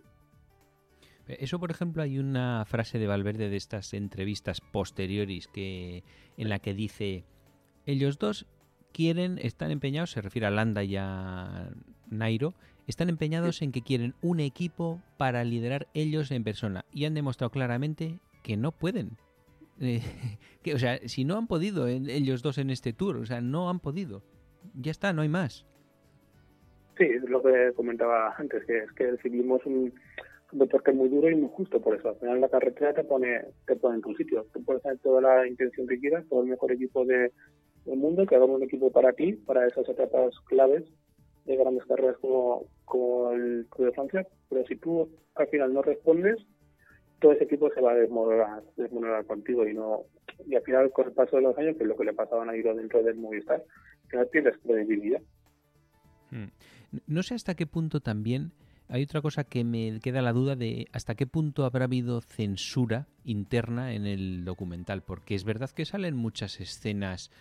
[1.28, 6.04] Eso, por ejemplo, hay una frase de Valverde de estas entrevistas posteriores que
[6.38, 7.24] en la que dice
[7.86, 8.46] ellos dos
[8.92, 11.70] quieren, están empeñados, se refiere a Landa y a
[12.10, 12.54] Nairo,
[12.88, 17.50] están empeñados en que quieren un equipo para liderar ellos en persona y han demostrado
[17.50, 19.18] claramente que no pueden.
[19.80, 20.02] Eh,
[20.64, 23.70] que, o sea, si no han podido ellos dos en este tour, o sea, no
[23.70, 24.24] han podido.
[24.76, 25.66] Ya está, no hay más.
[26.98, 29.94] Sí, lo que comentaba antes, que es que el ciclismo es un,
[30.58, 32.10] deporte muy duro y muy justo por eso.
[32.10, 34.46] Al final la carretera te pone, te pone en tu sitio.
[34.54, 37.32] Tú puedes tener toda la intención que quieras, todo el mejor equipo de,
[37.86, 40.84] del mundo, que haga un equipo para ti, para esas etapas claves
[41.46, 45.82] de grandes carreras como, como el Tour de Francia, pero si tú al final no
[45.84, 46.38] respondes,
[47.20, 50.04] todo ese equipo se va a desmodelar, desmodelar contigo y no
[50.48, 52.50] y al final con el paso de los años, que es lo que le pasaban
[52.50, 53.63] a ir dentro del Movistar,
[54.10, 55.22] que no tienes credibilidad.
[56.32, 56.48] Hmm.
[57.08, 58.52] No sé hasta qué punto también
[58.89, 63.08] hay otra cosa que me queda la duda de hasta qué punto habrá habido censura
[63.24, 67.32] interna en el documental, porque es verdad que salen muchas escenas,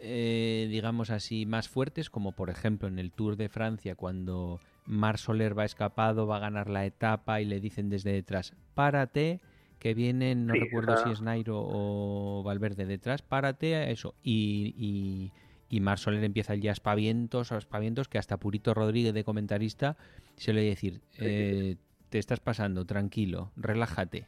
[0.00, 5.18] eh, digamos así, más fuertes, como por ejemplo en el Tour de Francia, cuando Mar
[5.18, 9.40] Soler va escapado, va a ganar la etapa y le dicen desde detrás, párate,
[9.78, 14.14] que vienen, no recuerdo si es Nairo o Valverde detrás, párate a eso.
[14.22, 15.32] y y
[15.80, 19.96] Mar Soler empieza ya a aspavientos, a aspavientos, que hasta Purito Rodríguez de comentarista
[20.36, 21.76] se le decir, eh,
[22.10, 24.26] te estás pasando, tranquilo, relájate.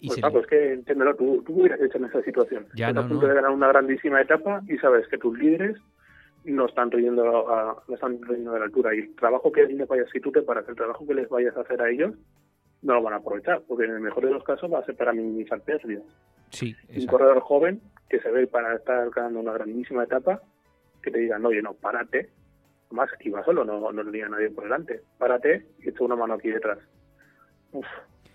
[0.00, 2.66] y pues, es que entiéndelo, tú, tú hubieras hecho en esa situación.
[2.74, 5.76] Ya estás a punto de ganar una grandísima etapa y sabes que tus líderes
[6.44, 9.86] no están riendo a, no están riendo de la altura y el trabajo que les
[9.86, 12.14] vayas, si tú te paras, el trabajo que les vayas a hacer a ellos,
[12.82, 14.96] no lo van a aprovechar, porque en el mejor de los casos va a ser
[14.96, 16.04] para minimizar pérdidas.
[16.52, 20.42] Sí, un corredor joven que se ve para estar ganando una grandísima etapa,
[21.02, 22.30] que te digan, oye, no, párate,
[22.90, 26.48] más iba solo, no, no tenía nadie por delante, párate y echa una mano aquí
[26.48, 26.78] detrás.
[27.72, 27.86] Uf,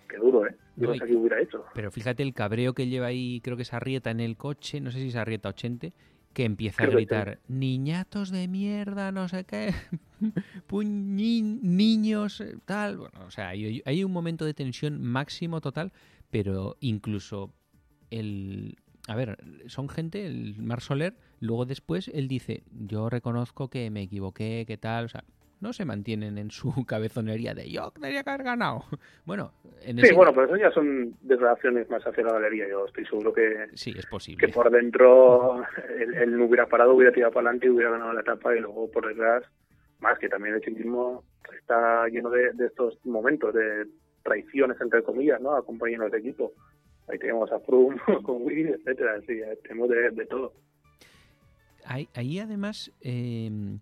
[0.09, 0.55] qué duro, ¿eh?
[0.75, 1.63] Yo no, sé qué hubiera hecho.
[1.73, 4.91] Pero fíjate el cabreo que lleva ahí, creo que es Arrieta en el coche, no
[4.91, 5.89] sé si es Arrieta 80,
[6.33, 9.73] que empieza a gritar, niñatos de mierda, no sé qué,
[10.83, 12.97] niños, tal.
[12.97, 15.91] Bueno, o sea, hay, hay un momento de tensión máximo total,
[16.29, 17.53] pero incluso
[18.11, 23.89] el, a ver, son gente, el Mar Soler, luego después él dice, yo reconozco que
[23.89, 25.23] me equivoqué, que tal, o sea,
[25.59, 28.83] no se mantienen en su cabezonería de yo tendría que haber ganado.
[29.25, 33.05] Bueno, en Sí, bueno, pero eso ya son declaraciones más hacia la galería, yo estoy
[33.05, 33.67] seguro que...
[33.73, 34.45] Sí, es posible.
[34.45, 35.63] Que por dentro
[35.99, 38.89] él, no hubiera parado, hubiera tirado para adelante y hubiera ganado la etapa y luego
[38.91, 39.43] por detrás,
[39.99, 41.23] más que también el ciclismo
[41.57, 43.87] está lleno de, de estos momentos de
[44.23, 45.55] traiciones, entre comillas, ¿no?
[45.55, 46.53] A compañeros de equipo
[47.07, 50.53] ahí tenemos a Froome con Will, etcétera, sí, tenemos de, todo.
[51.85, 53.79] Ahí, además, em,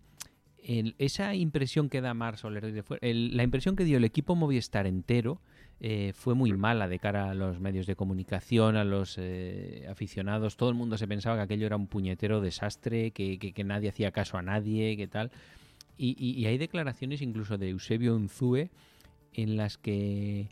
[0.98, 5.40] esa impresión que da Mar Soler fuera, la impresión que dio el equipo Movistar entero
[5.80, 10.56] eh, fue muy mala de cara a los medios de comunicación, a los eh, aficionados.
[10.56, 14.10] Todo el mundo se pensaba que aquello era un puñetero desastre, que, que, nadie hacía
[14.10, 15.32] caso a nadie, que tal.
[15.98, 18.70] Y, y, y, hay declaraciones incluso de Eusebio Unzue
[19.34, 20.48] en las que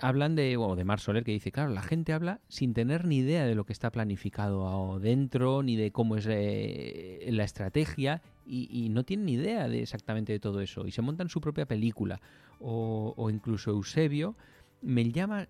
[0.00, 3.18] hablan de, o de Mar Soler, que dice, claro, la gente habla sin tener ni
[3.18, 8.88] idea de lo que está planificado dentro, ni de cómo es eh, la estrategia, y,
[8.90, 12.20] no tienen ni idea de exactamente de todo eso, y se montan su propia película.
[12.60, 14.36] O, o incluso Eusebio,
[14.80, 15.48] me llama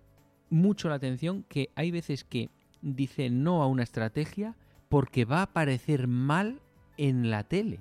[0.49, 2.49] mucho la atención que hay veces que
[2.81, 4.55] dice no a una estrategia
[4.89, 6.59] porque va a parecer mal
[6.97, 7.79] en la tele.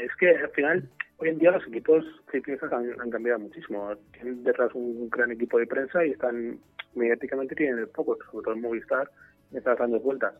[0.00, 3.94] Es que al final Hoy en día los equipos ciclistas han, han, cambiado muchísimo.
[4.12, 6.58] Tienen detrás un gran equipo de prensa y están
[6.94, 9.10] mediáticamente tienen el sobre todo en Movistar,
[9.52, 10.34] están dando vueltas.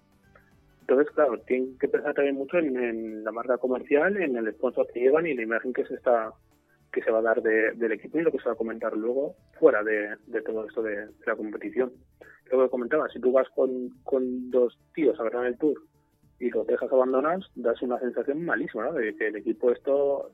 [0.80, 5.00] Entonces, claro, tienen que pensar también mucho en, la marca comercial, en el sponsor que
[5.00, 6.32] llevan y la imagen que se está
[6.92, 9.34] que se va a dar del equipo y lo que se va a comentar luego
[9.58, 11.92] fuera de, todo esto de, la competición.
[12.52, 15.82] Lo que comentaba, si tú vas con, con dos tíos a ganar el Tour
[16.38, 18.92] y los dejas abandonar, das una sensación malísima.
[18.92, 20.30] De que el equipo esto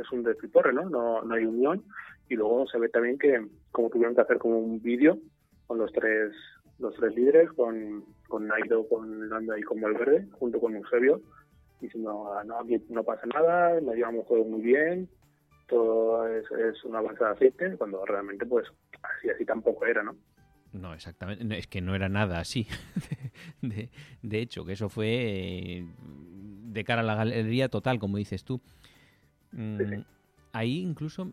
[0.00, 0.88] es, un destriporre, ¿no?
[0.88, 1.22] ¿no?
[1.22, 1.84] No hay unión.
[2.28, 5.18] Y luego se ve también que, como tuvieron que hacer como un vídeo
[5.66, 6.32] con los tres
[6.78, 11.20] los tres líderes, con, con Nairo, con Landa y con Valverde, junto con Eusebio,
[11.80, 15.08] diciendo, ah, no, aquí no pasa nada, nos llevamos todo muy bien,
[15.68, 18.66] todo es, es una avanzada de aceite, cuando realmente pues
[19.02, 20.16] así así tampoco era, ¿no?
[20.72, 21.56] No, exactamente.
[21.56, 22.66] Es que no era nada así.
[23.62, 23.90] De,
[24.22, 28.60] de, hecho, que eso fue eh, de cara a la galería total, como dices tú.
[29.54, 30.02] Mm,
[30.52, 31.32] ahí incluso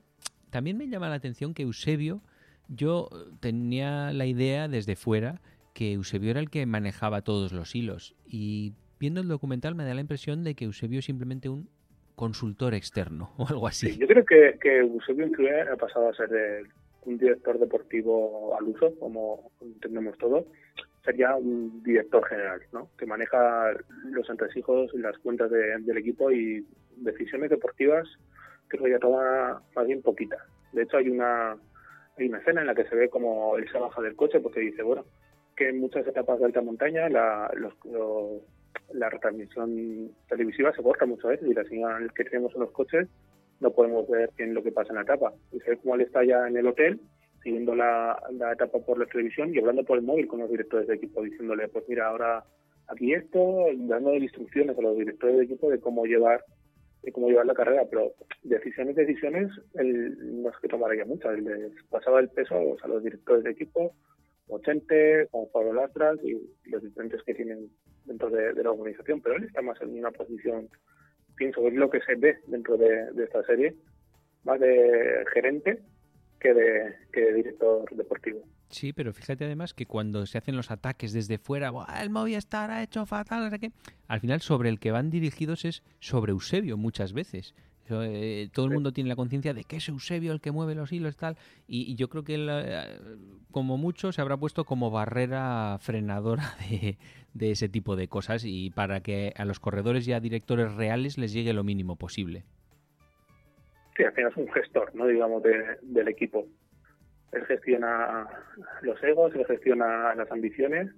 [0.49, 2.21] también me llama la atención que Eusebio,
[2.67, 5.41] yo tenía la idea desde fuera
[5.73, 9.93] que Eusebio era el que manejaba todos los hilos y viendo el documental me da
[9.93, 11.69] la impresión de que Eusebio es simplemente un
[12.15, 13.97] consultor externo o algo así.
[13.97, 15.27] yo creo que, que Eusebio
[15.71, 16.29] ha pasado a ser
[17.03, 20.45] un director deportivo al uso, como entendemos todos,
[21.03, 22.89] sería un director general, ¿no?
[22.97, 23.71] Que maneja
[24.11, 26.63] los entresijos y las cuentas del equipo y
[26.97, 28.07] decisiones deportivas
[28.67, 30.39] creo que ya toma más bien poquitas.
[30.71, 31.57] De hecho, hay una,
[32.17, 34.61] hay una escena en la que se ve como él se baja del coche porque
[34.61, 35.05] dice, bueno,
[35.55, 37.51] que en muchas etapas de alta montaña la,
[38.93, 43.07] la retransmisión televisiva se corta muchas veces y la señal que tenemos en los coches
[43.59, 45.33] no podemos ver bien lo que pasa en la etapa.
[45.51, 46.99] Y se ve como él está ya en el hotel
[47.43, 50.87] siguiendo la, la etapa por la televisión y hablando por el móvil con los directores
[50.87, 52.43] de equipo, diciéndole, pues mira, ahora
[52.87, 56.43] aquí esto, dando instrucciones a los directores de equipo de cómo llevar
[57.03, 61.71] de cómo llevar la carrera, pero decisiones, decisiones, él no es que tomaría muchas, les
[61.89, 63.95] pasaba el peso a los directores de equipo,
[64.47, 67.69] como Chente, como Pablo Lastras y los diferentes que tienen
[68.05, 70.69] dentro de, la organización, pero él está más en una posición,
[71.35, 73.75] pienso, es lo que se ve dentro de, de esta serie,
[74.43, 75.79] más de gerente
[76.39, 78.43] que de, que director deportivo.
[78.71, 82.81] Sí, pero fíjate además que cuando se hacen los ataques desde fuera, el Movistar ha
[82.81, 83.71] hecho fatal, no sé qué,
[84.07, 87.53] al final sobre el que van dirigidos es sobre Eusebio muchas veces.
[87.89, 90.93] Eh, todo el mundo tiene la conciencia de que es Eusebio el que mueve los
[90.93, 91.35] hilos tal
[91.67, 92.85] y, yo creo que él, eh,
[93.51, 96.97] como mucho se habrá puesto como barrera frenadora de,
[97.33, 101.17] de ese tipo de cosas y para que a los corredores y a directores reales
[101.17, 102.45] les llegue lo mínimo posible
[103.95, 106.45] sí, al final es un gestor, no digamos, del equipo.
[107.31, 108.27] Él gestiona
[108.81, 110.91] los egos, él gestiona las ambiciones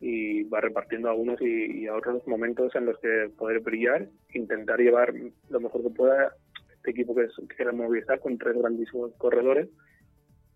[0.00, 4.78] y va repartiendo a unos y, a otros momentos en los que poder brillar, intentar
[4.78, 5.14] llevar
[5.48, 6.34] lo mejor que pueda
[6.76, 9.68] este equipo que, es, que era Movistar con tres grandísimos corredores,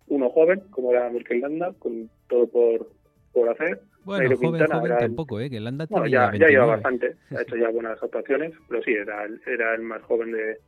[0.09, 2.91] uno joven, como era Mikel Landa, con todo por,
[3.33, 3.81] por hacer.
[4.05, 5.49] Bueno, joven, joven tampoco, ¿eh?
[5.49, 9.75] Que Landa ya, ya lleva bastante, ha hecho ya buenas actuaciones, pero sí, era, era
[9.75, 10.59] el más joven de,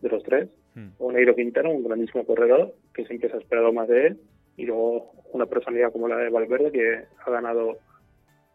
[0.00, 0.48] de los tres.
[0.74, 0.90] Hmm.
[0.98, 4.20] Un Eiro Quintana, un grandísimo corredor, que siempre se ha esperado más de él.
[4.56, 7.78] Y luego una personalidad como la de Valverde, que ha ganado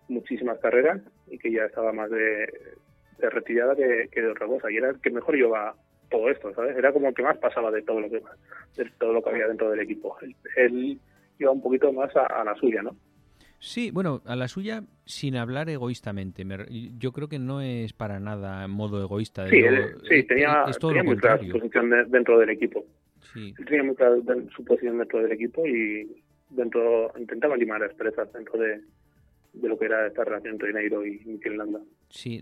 [0.07, 2.47] muchísimas carreras y que ya estaba más de,
[3.19, 4.71] retirada que, de otra cosa.
[4.71, 5.75] Y era el que mejor llevaba
[6.09, 6.77] todo esto, ¿sabes?
[6.77, 8.21] Era como el que más pasaba de todo lo que,
[8.77, 10.15] de todo lo que había dentro del equipo.
[10.55, 10.99] Él,
[11.39, 12.95] iba un poquito más a la suya, ¿no?
[13.59, 16.45] Sí, bueno, a la suya sin hablar egoístamente.
[16.97, 19.47] yo creo que no es para nada modo egoísta.
[19.47, 19.63] Sí,
[20.07, 20.65] sí tenía,
[21.03, 22.85] muy clara su posición dentro del equipo.
[23.33, 23.53] Sí.
[23.65, 24.15] Tenía muy clara
[24.55, 28.81] su posición dentro del equipo y dentro intentaba limar las perezas dentro de,
[29.61, 31.79] lo que era esta relación entre Neiro y Mikel Landa.
[32.09, 32.41] Sí,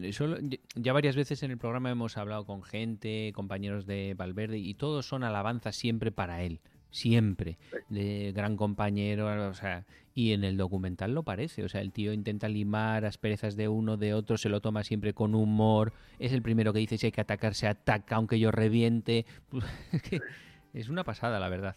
[0.75, 5.05] ya varias veces en el programa hemos hablado con gente, compañeros de Valverde, y todos
[5.05, 6.59] son alabanzas siempre para él
[6.95, 7.57] siempre,
[7.89, 12.13] de gran compañero, o sea, y en el documental lo parece, o sea, el tío
[12.13, 16.41] intenta limar asperezas de uno, de otro, se lo toma siempre con humor, es el
[16.41, 19.25] primero que dice si hay que atacar, se ataca aunque yo reviente,
[20.73, 21.75] es una pasada, la verdad.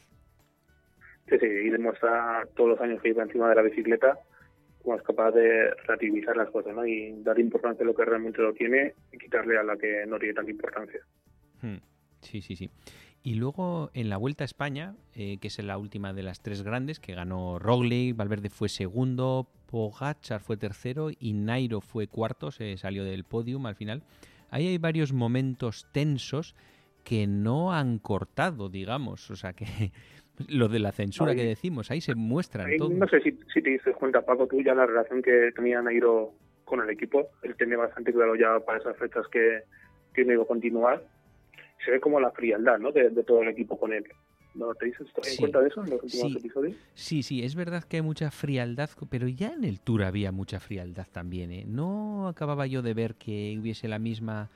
[1.29, 4.19] Sí, sí, y demuestra todos los años que lleva encima de la bicicleta
[4.85, 6.87] cómo es capaz de relativizar las cosas, ¿no?
[6.87, 10.17] Y dar importancia a lo que realmente lo tiene y quitarle a la que no
[10.19, 11.01] tiene tanta importancia.
[11.61, 11.79] Hmm.
[12.23, 12.71] Sí, sí, sí.
[13.29, 16.63] Y luego en la Vuelta a España, eh, que es la última de las tres
[16.63, 22.79] grandes, que ganó Roglic, Valverde fue segundo, Pogachar fue tercero y Nairo fue cuarto, se
[22.79, 24.03] salió del podium al final.
[24.49, 26.57] Ahí hay varios momentos tensos
[27.05, 29.67] que no han cortado, digamos, o sea que
[30.49, 32.89] lo de la censura que decimos, ahí se muestran todo.
[32.89, 36.33] No sé si, te dices cuenta, Paco, tú ya la relación que tenía Nairo
[36.65, 39.65] con el equipo, él tenía bastante claro ya para esas fechas que
[40.15, 41.03] tiene que continuar
[41.89, 42.93] se ve como la frialdad ¿no?
[42.93, 44.05] de, todo el equipo con él.
[44.55, 46.77] ¿No te dices en cuenta de eso en los últimos episodios?
[46.93, 50.61] Sí, sí, es verdad que hay mucha frialdad, pero ya en el Tour había mucha
[50.61, 51.51] frialdad también.
[51.51, 51.65] ¿eh?
[51.67, 54.51] No acababa yo de ver que hubiese la misma...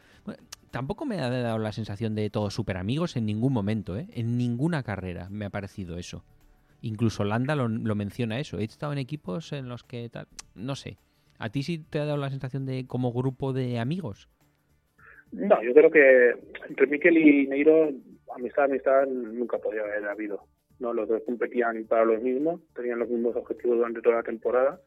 [0.71, 4.09] tampoco me ha dado la sensación de todos súper amigos en ningún momento, ¿eh?
[4.13, 6.25] en ninguna carrera me ha parecido eso.
[6.83, 8.59] Incluso Landa lo, lo menciona eso.
[8.59, 10.29] He estado en equipos en los que tal...
[10.55, 10.99] No sé.
[11.39, 14.29] ¿A ti sí te ha dado la sensación de como grupo de amigos?
[15.33, 16.35] No, yo creo que
[16.69, 17.91] entre Miquel y Neiro,
[18.35, 20.45] amistad, amistad nunca podía haber habido.
[20.79, 24.81] No, los dos competían para lo mismo, tenían los mismos objetivos durante toda la temporada,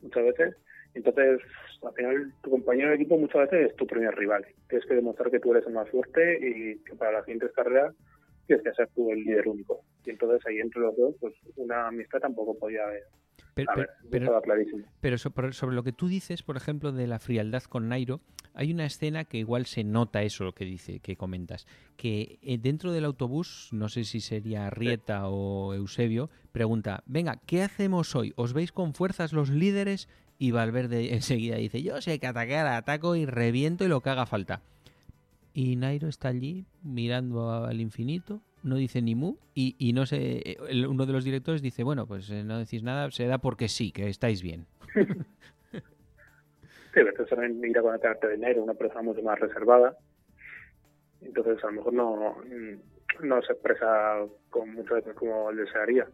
[0.00, 0.56] muchas veces.
[0.94, 1.40] Entonces,
[1.82, 4.44] al final, tu compañero de equipo muchas veces es tu primer rival.
[4.68, 7.94] Tienes que demostrar que tú eres el más fuerte y que para las siguientes carreras
[8.46, 9.84] tienes que ser tú el líder único.
[10.04, 13.04] Y entonces ahí entre los dos, pues una amistad tampoco podía haber.
[13.54, 13.70] Pero,
[15.00, 18.20] pero, sobre, lo que tú dices, por ejemplo, de la frialdad con Nairo,
[18.54, 22.58] hay una escena que igual se nota eso lo que dice, que comentas, que eh,
[22.58, 28.32] dentro del autobús, no sé si sería Rieta o Eusebio, pregunta, venga, ¿qué hacemos hoy?
[28.36, 30.08] ¿Os veis con fuerzas los líderes?
[30.38, 34.26] Y Valverde enseguida dice, yo sé que atacar, ataco y reviento y lo que haga
[34.26, 34.62] falta.
[35.54, 40.56] Y Nairo está allí mirando al infinito, no dice ni mu, y, y no sé,
[40.88, 43.92] uno de los directores dice, bueno, pues eh, no decís nada, se da porque sí,
[43.92, 44.66] que estáis bien.
[46.94, 49.96] Sí, pero también mira con el carácter de Nairo, una persona mucho más reservada.
[51.22, 52.36] Entonces, a lo mejor no,
[53.22, 56.06] no se expresa con muchas veces como él desearía.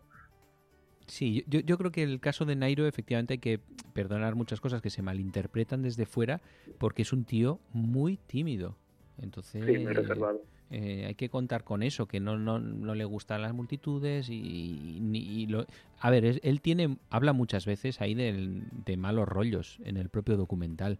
[1.06, 3.60] Sí, yo, yo creo que el caso de Nairo efectivamente hay que
[3.94, 6.40] perdonar muchas cosas que se malinterpretan desde fuera
[6.78, 8.76] porque es un tío muy tímido.
[9.20, 10.42] Entonces, sí, muy reservado.
[10.70, 15.46] Eh, hay que contar con eso, que no, no, no le gustan las multitudes y,
[15.48, 15.66] lo...
[16.00, 20.98] A ver, él tiene, habla muchas veces ahí de malos rollos en el propio documental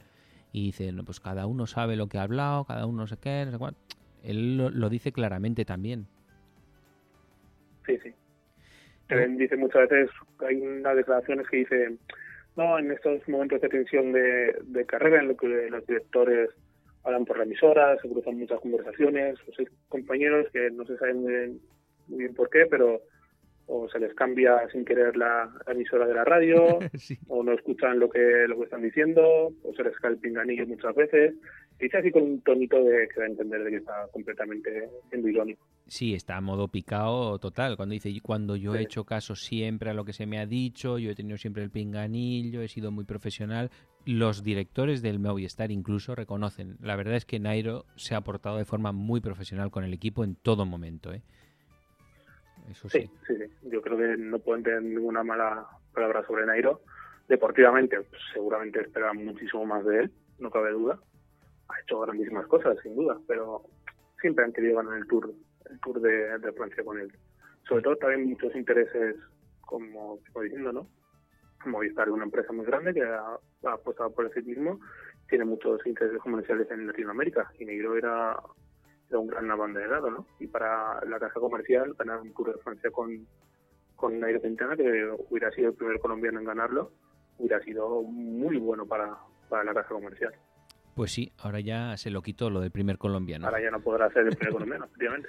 [0.52, 3.42] y dice, no, pues cada uno sabe lo que ha hablado, cada uno sé qué,
[3.44, 3.76] no sé cuál.
[4.22, 6.06] Él lo, dice claramente también.
[7.86, 8.14] Sí, sí.
[9.08, 10.10] Él dice muchas veces,
[10.46, 11.96] hay unas declaraciones que dice,
[12.56, 16.50] no, en estos momentos de tensión de, de carrera en lo que los directores
[17.04, 21.60] hablan por la emisora, se cruzan muchas conversaciones, o hay compañeros que no se saben
[22.08, 23.02] muy bien, por qué, pero
[23.66, 26.78] o se les cambia sin querer la, emisora de la radio,
[27.28, 30.66] o no escuchan lo que, lo que están diciendo, o se les cae el pinganillo
[30.66, 31.34] muchas veces.
[31.78, 35.28] Dice así con un tonito de que da a entender de que está completamente siendo
[35.28, 35.64] irónico.
[35.88, 37.76] Sí, está a modo picado total.
[37.76, 40.98] Cuando dice, cuando yo he hecho caso siempre a lo que se me ha dicho,
[40.98, 43.70] yo he tenido siempre el pinganillo, he sido muy profesional.
[44.04, 46.76] Los directores del Movistar incluso reconocen.
[46.82, 50.24] La verdad es que Nairo se ha portado de forma muy profesional con el equipo
[50.24, 51.10] en todo momento.
[51.10, 51.22] ¿eh?
[52.70, 53.10] Eso sí.
[53.26, 56.82] Sí, sí, Yo creo que no puedo entender ninguna mala palabra sobre Nairo.
[57.28, 61.00] Deportivamente, pues, seguramente esperan muchísimo más de él, no cabe duda.
[61.68, 63.62] Ha hecho grandísimas cosas, sin duda, pero
[64.20, 65.32] siempre han querido ganar el Tour
[65.70, 67.12] el Tour de, Francia con él.
[67.68, 69.16] Sobre todo también muchos intereses,
[69.60, 70.88] como estoy diciendo, ¿no?
[71.66, 73.38] Movistar es una empresa muy grande que ha,
[73.72, 74.80] apostado por el ciclismo,
[75.28, 78.40] tiene muchos intereses comerciales en Latinoamérica y Negro era,
[79.08, 80.26] era un gran abanderado, ¿no?
[80.38, 83.26] Y para la casa comercial ganar un Tour de Francia con,
[83.96, 86.92] con Nairo Quintana, que hubiera sido el primer colombiano en ganarlo,
[87.38, 89.16] hubiera sido muy bueno para,
[89.48, 90.32] para la casa comercial.
[90.98, 93.46] Pues sí, ahora ya se lo quitó lo del primer colombiano.
[93.46, 95.28] Ahora ya no podrá ser el primer colombiano, efectivamente.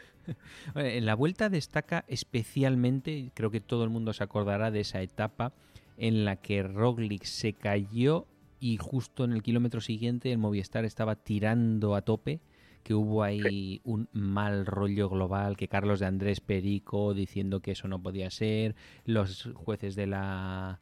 [0.74, 5.54] en la vuelta destaca especialmente, creo que todo el mundo se acordará de esa etapa
[5.96, 8.26] en la que Roglic se cayó
[8.60, 12.40] y justo en el kilómetro siguiente el Movistar estaba tirando a tope,
[12.82, 17.88] que hubo ahí un mal rollo global, que Carlos de Andrés Perico diciendo que eso
[17.88, 18.74] no podía ser,
[19.06, 20.80] los jueces de la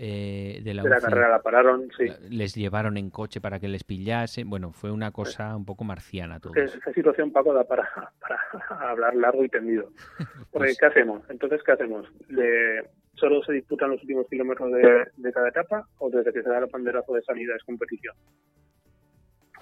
[0.00, 2.04] eh, de la, carrera la pararon, sí.
[2.30, 4.48] Les llevaron en coche para que les pillasen.
[4.48, 6.54] Bueno, fue una cosa un poco marciana todo.
[6.54, 7.82] Esa situación, Paco, da para,
[8.20, 9.90] para hablar largo y tendido.
[10.52, 11.28] Porque, pues ¿qué hacemos?
[11.28, 12.06] Entonces, ¿qué hacemos?
[12.28, 12.84] ¿Le,
[13.14, 16.66] ¿Solo se disputan los últimos kilómetros de, cada etapa o desde que se da el
[16.66, 18.14] banderazo de salida es competición?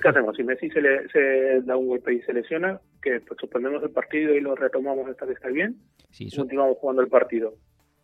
[0.02, 0.36] ¿Qué hacemos?
[0.36, 3.90] Si Messi se, le, se da un golpe y se lesiona, que pues suspendemos el
[3.90, 5.78] partido y lo retomamos hasta que está bien,
[6.10, 7.54] sí, continuamos jugando el partido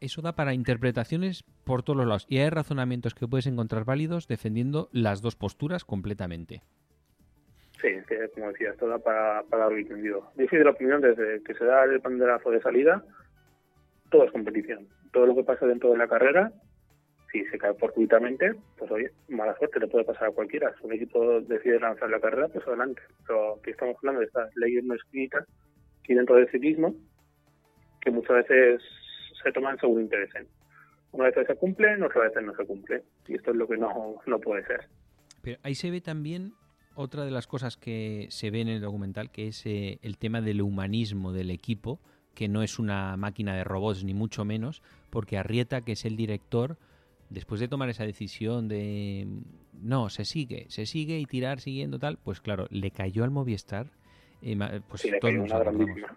[0.02, 2.26] eso da para interpretaciones por todos los lados.
[2.28, 6.62] Y hay razonamientos que puedes encontrar válidos defendiendo las dos posturas completamente.
[7.80, 10.30] Sí, que como decía, esto da para, para lo entendido.
[10.36, 13.04] Yo de la opinión desde que se da el banderazo de salida,
[14.10, 14.86] todo es competición.
[15.12, 16.52] Todo lo que pasa dentro de la carrera,
[17.32, 20.72] si se cae fortuitamente, pues oye, mala suerte le puede pasar a cualquiera.
[20.78, 23.02] Si un equipo decide lanzar la carrera, pues adelante.
[23.26, 25.44] Pero aquí estamos hablando de estas leyes no escritas
[26.00, 26.94] aquí dentro del ciclismo,
[28.00, 28.82] que muchas veces
[29.42, 30.46] se toman según interesen.
[31.12, 33.02] Una vez se cumplen, otra vez no se cumple.
[33.28, 34.88] Y esto es lo que no, no puede ser.
[35.42, 36.54] Pero ahí se ve también
[36.94, 40.40] otra de las cosas que se ve en el documental, que es eh, el tema
[40.40, 42.00] del humanismo del equipo,
[42.34, 46.16] que no es una máquina de robots, ni mucho menos, porque Arrieta, que es el
[46.16, 46.78] director,
[47.28, 49.26] después de tomar esa decisión de
[49.72, 53.90] no, se sigue, se sigue y tirar siguiendo tal, pues claro, le cayó al Movistar
[54.88, 55.04] pues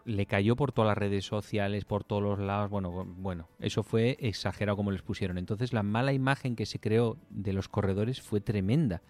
[0.06, 2.72] le, cayó por todas las redes sociales, por todos los lados.
[2.72, 5.38] Bueno, bueno, eso fue exagerado como les pusieron.
[5.38, 9.04] Entonces la mala imagen que se creó de los corredores fue tremenda.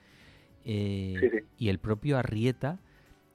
[0.65, 2.80] Eh, y el propio Arrieta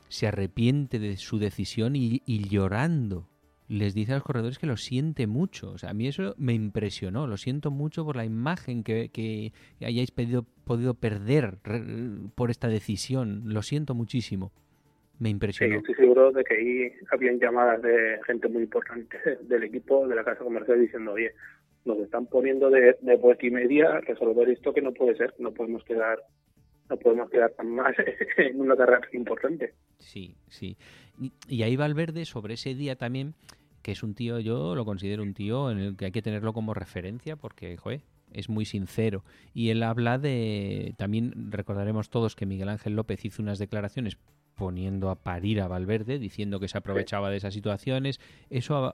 [0.09, 3.29] se arrepiente de su decisión y, llorando
[3.69, 5.71] les dice a los corredores que lo siente mucho.
[5.71, 7.29] O sea, a mí eso me impresionó.
[7.29, 11.59] Lo siento mucho por la imagen que, que hayáis podido perder
[12.35, 13.43] por esta decisión.
[13.47, 14.51] Lo siento muchísimo
[15.21, 15.75] me impresionó.
[15.75, 20.17] Sí, estoy seguro de que ahí habían llamadas de gente muy importante del equipo, de
[20.17, 21.33] la casa comercial, diciendo, oye,
[21.85, 25.53] nos están poniendo de, de vuelta y media resolver esto que no puede ser, no
[25.53, 26.19] podemos quedar
[26.89, 27.95] no podemos quedar tan más
[28.37, 29.75] en una carrera importante.
[29.99, 30.77] Sí, sí.
[31.21, 33.35] Y, y ahí Valverde sobre ese día también,
[33.83, 36.53] que es un tío, yo lo considero un tío en el que hay que tenerlo
[36.53, 38.01] como referencia porque, joder,
[38.33, 39.23] es muy sincero.
[39.55, 44.19] Y él habla de, también recordaremos todos que Miguel Ángel López hizo unas declaraciones
[44.61, 48.93] poniendo a parir a Valverde, diciendo que se aprovechaba de esas situaciones, eso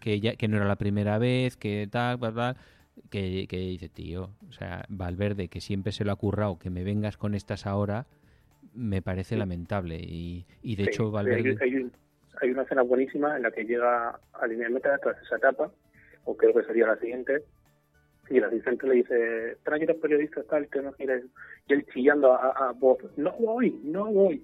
[0.00, 2.56] que, ya, que no era la primera vez, que tal, tal,
[3.10, 6.82] que, que dice, tío, o sea, Valverde, que siempre se lo ha currado, que me
[6.82, 8.06] vengas con estas ahora,
[8.72, 9.96] me parece lamentable.
[9.96, 11.58] Y, y de hecho, Valverde.
[11.60, 11.90] Hay,
[12.40, 15.70] hay, una escena buenísima en la que llega a línea de meta tras esa etapa,
[16.24, 17.44] o creo que sería la siguiente,
[18.30, 21.26] y el asistente le dice, tranquilo periodista tal, que no quieres,
[21.68, 24.42] y él chillando a, a voz, no voy, no voy,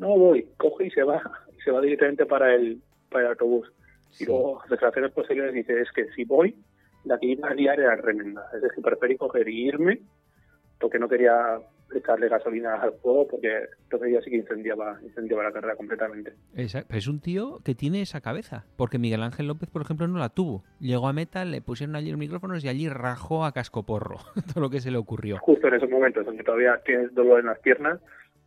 [0.00, 1.22] no voy, coge y se va,
[1.56, 2.80] y se va directamente para el,
[3.10, 3.70] para el autobús.
[4.18, 6.56] Y luego, declaraciones posteriores, dice, es que si voy,
[7.04, 10.00] la que iba a liar era tremenda, es decir, preferí coger y irme,
[10.80, 11.60] porque no quería
[11.94, 16.32] echarle gasolina al fuego porque entonces ya sí que incendiaba, incendiaba la carrera completamente.
[16.54, 16.94] Exacto.
[16.94, 20.30] es un tío que tiene esa cabeza, porque Miguel Ángel López, por ejemplo, no la
[20.30, 20.64] tuvo.
[20.78, 24.18] Llegó a meta, le pusieron allí los micrófonos y allí rajó a cascoporro
[24.54, 25.38] todo lo que se le ocurrió.
[25.38, 28.00] Justo en esos momentos, donde todavía tienes dolor en las piernas,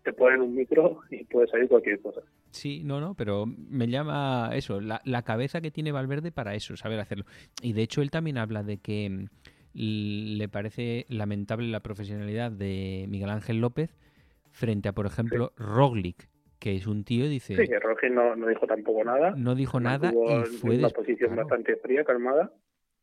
[0.03, 2.21] te ponen un micro y puede salir cualquier cosa.
[2.51, 6.75] Sí, no, no, pero me llama eso, la, la cabeza que tiene Valverde para eso,
[6.77, 7.25] saber hacerlo.
[7.61, 9.27] Y de hecho él también habla de que
[9.73, 13.97] le parece lamentable la profesionalidad de Miguel Ángel López
[14.51, 16.29] frente a, por ejemplo, Roglic,
[16.59, 17.55] que es un tío, dice...
[17.55, 19.33] Sí, que Roglic no, dijo tampoco nada.
[19.35, 20.77] No dijo nada y fue...
[20.77, 22.53] una posición bastante fría, calmada.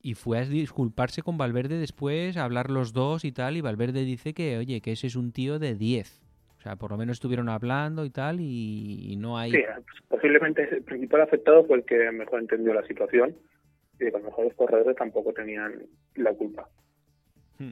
[0.03, 4.05] Y fue a disculparse con Valverde después, a hablar los dos y tal, y Valverde
[4.05, 6.20] dice que, oye, que ese es un tío de 10.
[6.61, 9.51] O sea, por lo menos estuvieron hablando y tal, y, no hay...
[9.51, 9.63] Sí,
[10.09, 13.35] posiblemente el principal afectado fue el que mejor entendió la situación
[13.99, 15.87] y a lo mejor los corredores tampoco tenían
[16.17, 16.69] la culpa.
[17.59, 17.71] Hmm.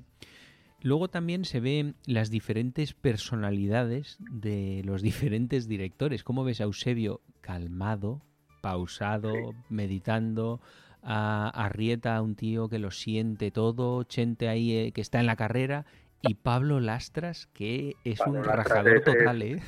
[0.81, 6.25] Luego también se ven las diferentes personalidades de los diferentes directores.
[6.25, 8.23] ¿Cómo ves a Eusebio calmado,
[8.63, 9.35] pausado,
[9.69, 10.63] meditando?
[11.03, 15.37] A Arrieta, un tío que lo siente todo, Chente ahí eh, que está en la
[15.37, 15.87] carrera,
[16.23, 19.63] y Pablo Lastras, que es un rajador total, ¿eh?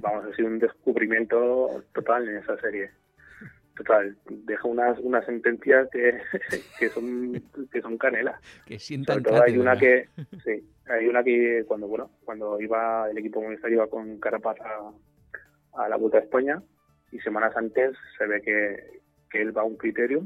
[0.00, 2.90] Vamos a decir, un descubrimiento total en esa serie
[3.76, 6.20] total, deja unas, unas sentencias que,
[6.78, 7.42] que son
[7.72, 8.40] que son canela.
[8.66, 10.08] Que sientan hay una que
[10.44, 15.88] sí, hay una que cuando bueno, cuando iba el equipo municipal iba con Carapaz a,
[15.88, 16.62] la Vuelta a España
[17.10, 20.24] y semanas antes se ve que, que él va a un criterio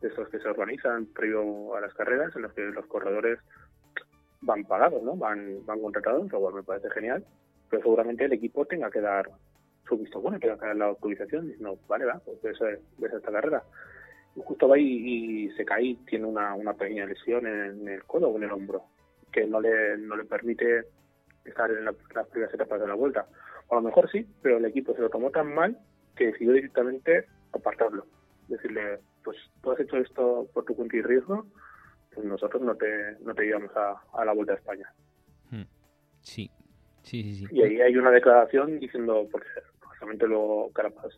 [0.00, 3.38] de esos que se organizan previo a las carreras en los que los corredores
[4.44, 5.16] van pagados, ¿no?
[5.16, 7.24] Van van contratados, lo cual me parece genial,
[7.70, 9.28] pero seguramente el equipo tenga que dar
[9.88, 13.62] su visto bueno, que era la autorización, no vale, va, pues ves, esta carrera.
[14.36, 18.28] Y justo va y, se cae y tiene una, una pequeña lesión en, el codo
[18.28, 18.84] o en el hombro,
[19.30, 20.86] que no le, no le permite
[21.44, 23.26] estar en las primeras etapas de la vuelta.
[23.68, 25.78] O a lo mejor sí, pero el equipo se lo tomó tan mal
[26.16, 28.06] que decidió directamente apartarlo.
[28.48, 31.46] Decirle, pues tú has hecho esto por tu cuenta y riesgo,
[32.22, 34.92] nosotros no te, no te llevamos a, a la Vuelta a España.
[35.50, 35.64] Hmm.
[36.20, 36.50] Sí,
[37.02, 37.46] sí, sí, sí.
[37.50, 39.48] Y ahí hay una declaración diciendo, porque
[39.80, 41.14] justamente luego Carapaz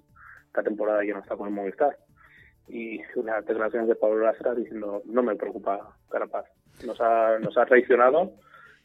[0.47, 1.99] esta temporada ya no está con el Movistar.
[2.68, 6.47] Y una declaración de Pablo Lastra diciendo, no me preocupa Carapaz,
[6.84, 8.32] nos ha, nos ha traicionado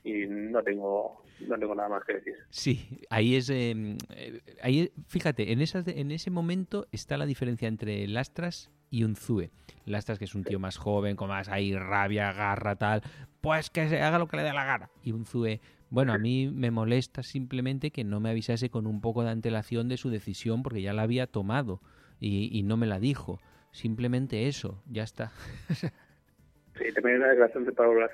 [0.04, 2.36] y no tengo no tengo nada más que decir.
[2.50, 7.68] Sí, ahí es em, eh, ahí fíjate, en esas en ese momento está la diferencia
[7.68, 9.52] entre Lastras y Unzue.
[9.86, 13.02] Lastras que es un tío más joven, con más ahí rabia, garra tal,
[13.42, 14.90] pues que se haga lo que le dé la gana.
[15.04, 15.62] Y Unzue
[15.92, 19.90] bueno, a mí me molesta simplemente que no me avisase con un poco de antelación
[19.90, 21.82] de su decisión porque ya la había tomado
[22.18, 23.42] y, no me la dijo.
[23.72, 25.34] Simplemente eso, ya está.
[26.78, 28.08] Sí, también hay una declaración de Pablo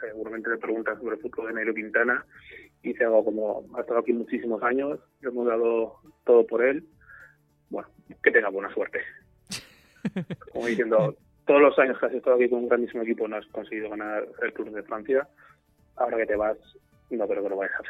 [0.00, 2.24] seguramente le preguntas sobre el fútbol de Nairo Quintana
[2.82, 6.86] y dice algo como, ha estado aquí muchísimos años, le hemos dado todo por él,
[7.70, 7.88] bueno,
[8.22, 9.00] que tenga buena suerte.
[10.52, 11.16] Como diciendo,
[11.46, 14.26] todos los años que has estado aquí con un grandísimo equipo no has conseguido ganar
[14.42, 15.28] el Tour de Francia,
[15.96, 16.58] ahora que te vas
[17.16, 17.82] no creo que lo vayas a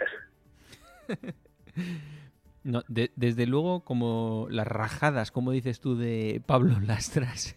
[1.09, 1.35] hacer.
[2.65, 7.57] No, desde luego, como las rajadas, como dices tú, de Pablo Lastras,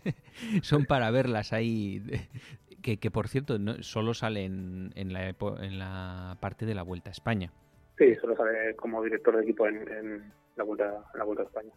[0.61, 2.01] son para verlas ahí.
[2.81, 7.09] Que, que por cierto, no, solo sale en, la, en la parte de la Vuelta
[7.09, 7.51] a España.
[7.97, 11.71] Sí, solo sale como director de equipo en, la, vuelta, la Vuelta a España.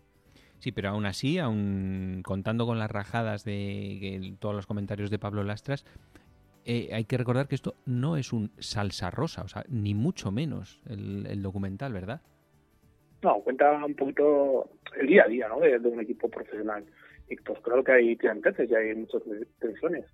[0.58, 5.44] Sí, pero aún así, aún contando con las rajadas de todos los comentarios de Pablo
[5.44, 5.84] Lastras,
[6.64, 10.30] eh, hay que recordar que esto no es un salsa rosa, o sea, ni mucho
[10.30, 12.20] menos el, documental, ¿verdad?
[13.22, 15.58] No, cuenta un poquito el día a día, ¿no?
[15.58, 16.84] De, un equipo profesional.
[17.28, 19.22] Y pues claro que hay tiranteces y hay muchas
[19.58, 20.06] tensiones,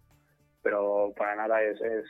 [0.62, 2.04] pero para nada es, es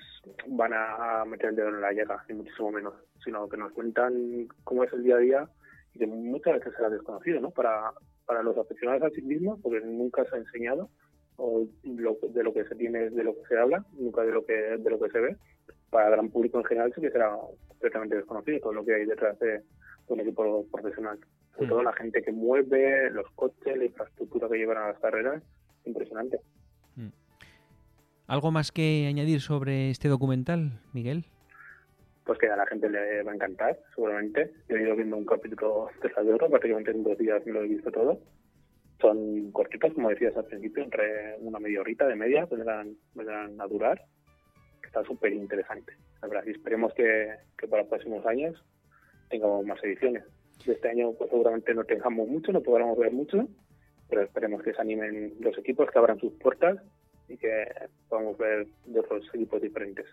[0.47, 4.49] van a meter el dedo en la llaga, ni muchísimo menos, sino que nos cuentan
[4.63, 5.49] cómo es el día a día
[5.93, 7.51] y que muchas veces será desconocido, ¿no?
[7.51, 7.93] Para,
[8.25, 10.89] para los aficionados al ciclismo, porque nunca se ha enseñado
[11.37, 14.55] o de lo que se tiene, de lo que se habla, nunca de lo que
[14.55, 15.37] de lo que se ve.
[15.91, 17.37] Para el gran público en general sí que será
[17.69, 19.63] completamente desconocido todo lo que hay detrás de,
[20.09, 21.19] un equipo profesional.
[21.55, 21.71] Sobre mm.
[21.71, 25.43] todo la gente que mueve, los coches, la infraestructura que llevan a las carreras,
[25.85, 26.41] impresionante.
[26.97, 27.09] Mm.
[28.27, 31.25] ¿Algo más que añadir sobre este documental, Miguel?
[32.25, 34.53] Pues que a la gente le va a encantar, seguramente.
[34.69, 37.53] Yo he ido viendo un capítulo de la de oro, prácticamente en dos días me
[37.53, 38.19] lo he visto todo.
[39.01, 43.67] Son cortitos, como decías al principio, entre una media horita de media, vendrán, vendrán a
[43.67, 44.01] durar.
[44.83, 45.93] Está súper interesante,
[46.23, 46.45] la verdad.
[46.47, 47.29] Y esperemos que,
[47.59, 48.65] que para los próximos años
[49.29, 50.25] tengamos más ediciones.
[50.67, 53.49] Este año pues, seguramente no tengamos mucho, no podremos ver mucho,
[54.09, 56.79] pero esperemos que se animen los equipos, que abran sus puertas
[57.29, 57.67] y que
[58.09, 60.07] podamos ver de otros equipos diferentes.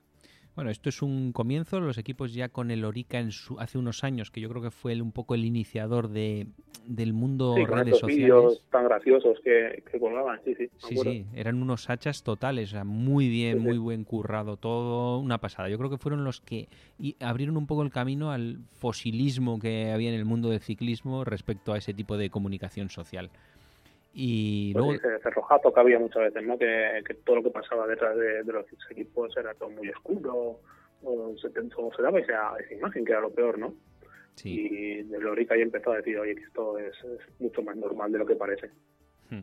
[0.56, 1.80] Bueno, esto es un comienzo.
[1.80, 4.72] Los equipos ya con el Orica en su, hace unos años, que yo creo que
[4.72, 6.47] fue un poco el iniciador de,
[6.86, 8.62] del mundo sí, redes sociales.
[8.70, 10.70] tan graciosos que, que colgaban, sí, sí.
[10.78, 15.20] Sí, sí, eran unos hachas totales, o sea, muy bien, sí, muy buen currado todo,
[15.20, 15.70] una pasada.
[15.70, 16.68] Yo creo que fueron los que
[16.99, 21.24] y abrieron un poco el camino al fosilismo que había en el mundo del ciclismo
[21.24, 23.30] respecto a ese tipo de comunicación social.
[24.14, 25.20] Y pues luego...
[25.24, 26.57] sí, rojazo que había muchas veces, ¿no?
[26.57, 30.59] Que, que todo lo que pasaba detrás de, de, los equipos era todo muy oscuro,
[31.03, 33.74] o se, o se daba esa, esa, imagen que era lo peor, ¿no?
[34.36, 34.68] Sí.
[34.72, 38.12] Y de Lorica ya empezó a decir, oye, que esto es, es, mucho más normal
[38.12, 38.70] de lo que parece.
[39.30, 39.41] Hmm.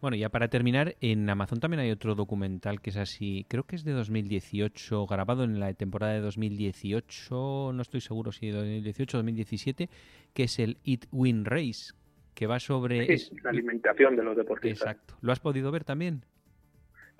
[0.00, 3.74] Bueno, ya para terminar, en Amazon también hay otro documental que es así, creo que
[3.74, 9.16] es de 2018, grabado en la temporada de 2018, no estoy seguro si de 2018
[9.16, 9.88] o 2017,
[10.34, 11.94] que es el Eat Win Race,
[12.34, 13.06] que va sobre...
[13.06, 14.92] Sí, es, la alimentación de los deportistas.
[14.92, 15.16] Exacto.
[15.20, 16.24] ¿Lo has podido ver también?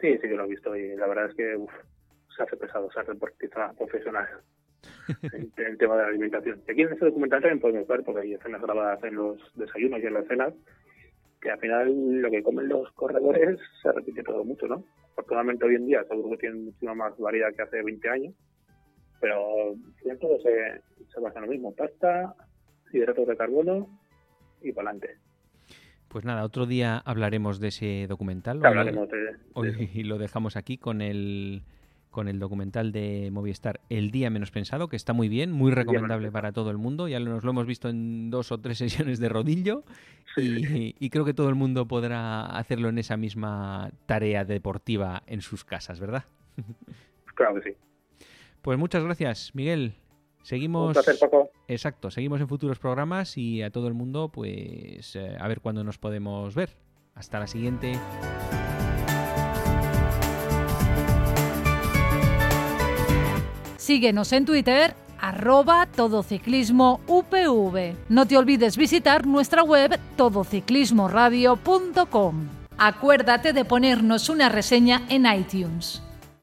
[0.00, 1.70] Sí, sí que lo he visto y la verdad es que uf,
[2.36, 4.26] se hace pesado ser deportista profesional
[5.22, 6.62] en el tema de la alimentación.
[6.66, 10.00] Y aquí en este documental también podemos ver, porque hay escenas grabadas en los desayunos
[10.02, 10.52] y en las cenas,
[11.40, 14.84] que al final lo que comen los corredores se repite todo mucho, ¿no?
[15.12, 18.34] Afortunadamente hoy en día seguro que tienen muchísima más variedad que hace 20 años,
[19.20, 19.74] pero
[20.20, 20.80] todo se,
[21.12, 22.34] se basa en lo mismo, pasta,
[22.92, 23.88] hidratos de carbono
[24.64, 25.18] y para adelante.
[26.08, 28.58] Pues nada, otro día hablaremos de ese documental.
[28.58, 31.62] Hoy, hablaremos de, de hoy lo dejamos aquí con el
[32.14, 36.30] con el documental de Movistar El día menos pensado, que está muy bien, muy recomendable
[36.30, 37.08] para todo el mundo.
[37.08, 39.82] Ya nos lo hemos visto en dos o tres sesiones de rodillo
[40.36, 45.42] y, y, creo que todo el mundo podrá hacerlo en esa misma tarea deportiva en
[45.42, 46.24] sus casas, ¿verdad?
[47.34, 47.76] Claro que sí.
[48.62, 49.94] Pues muchas gracias, Miguel.
[50.45, 50.86] Seguimos.
[50.88, 51.51] Un placer, Paco.
[51.66, 55.82] Exacto, seguimos en futuros programas y a todo el mundo, pues eh, a ver cuándo
[55.82, 56.76] nos podemos ver.
[57.14, 57.99] Hasta la siguiente.
[63.78, 67.95] Síguenos en Twitter, arroba todociclismo UPV.
[68.11, 72.49] No te olvides visitar nuestra web todociclismoradio.com.
[72.76, 76.03] Acuérdate de ponernos una reseña en iTunes.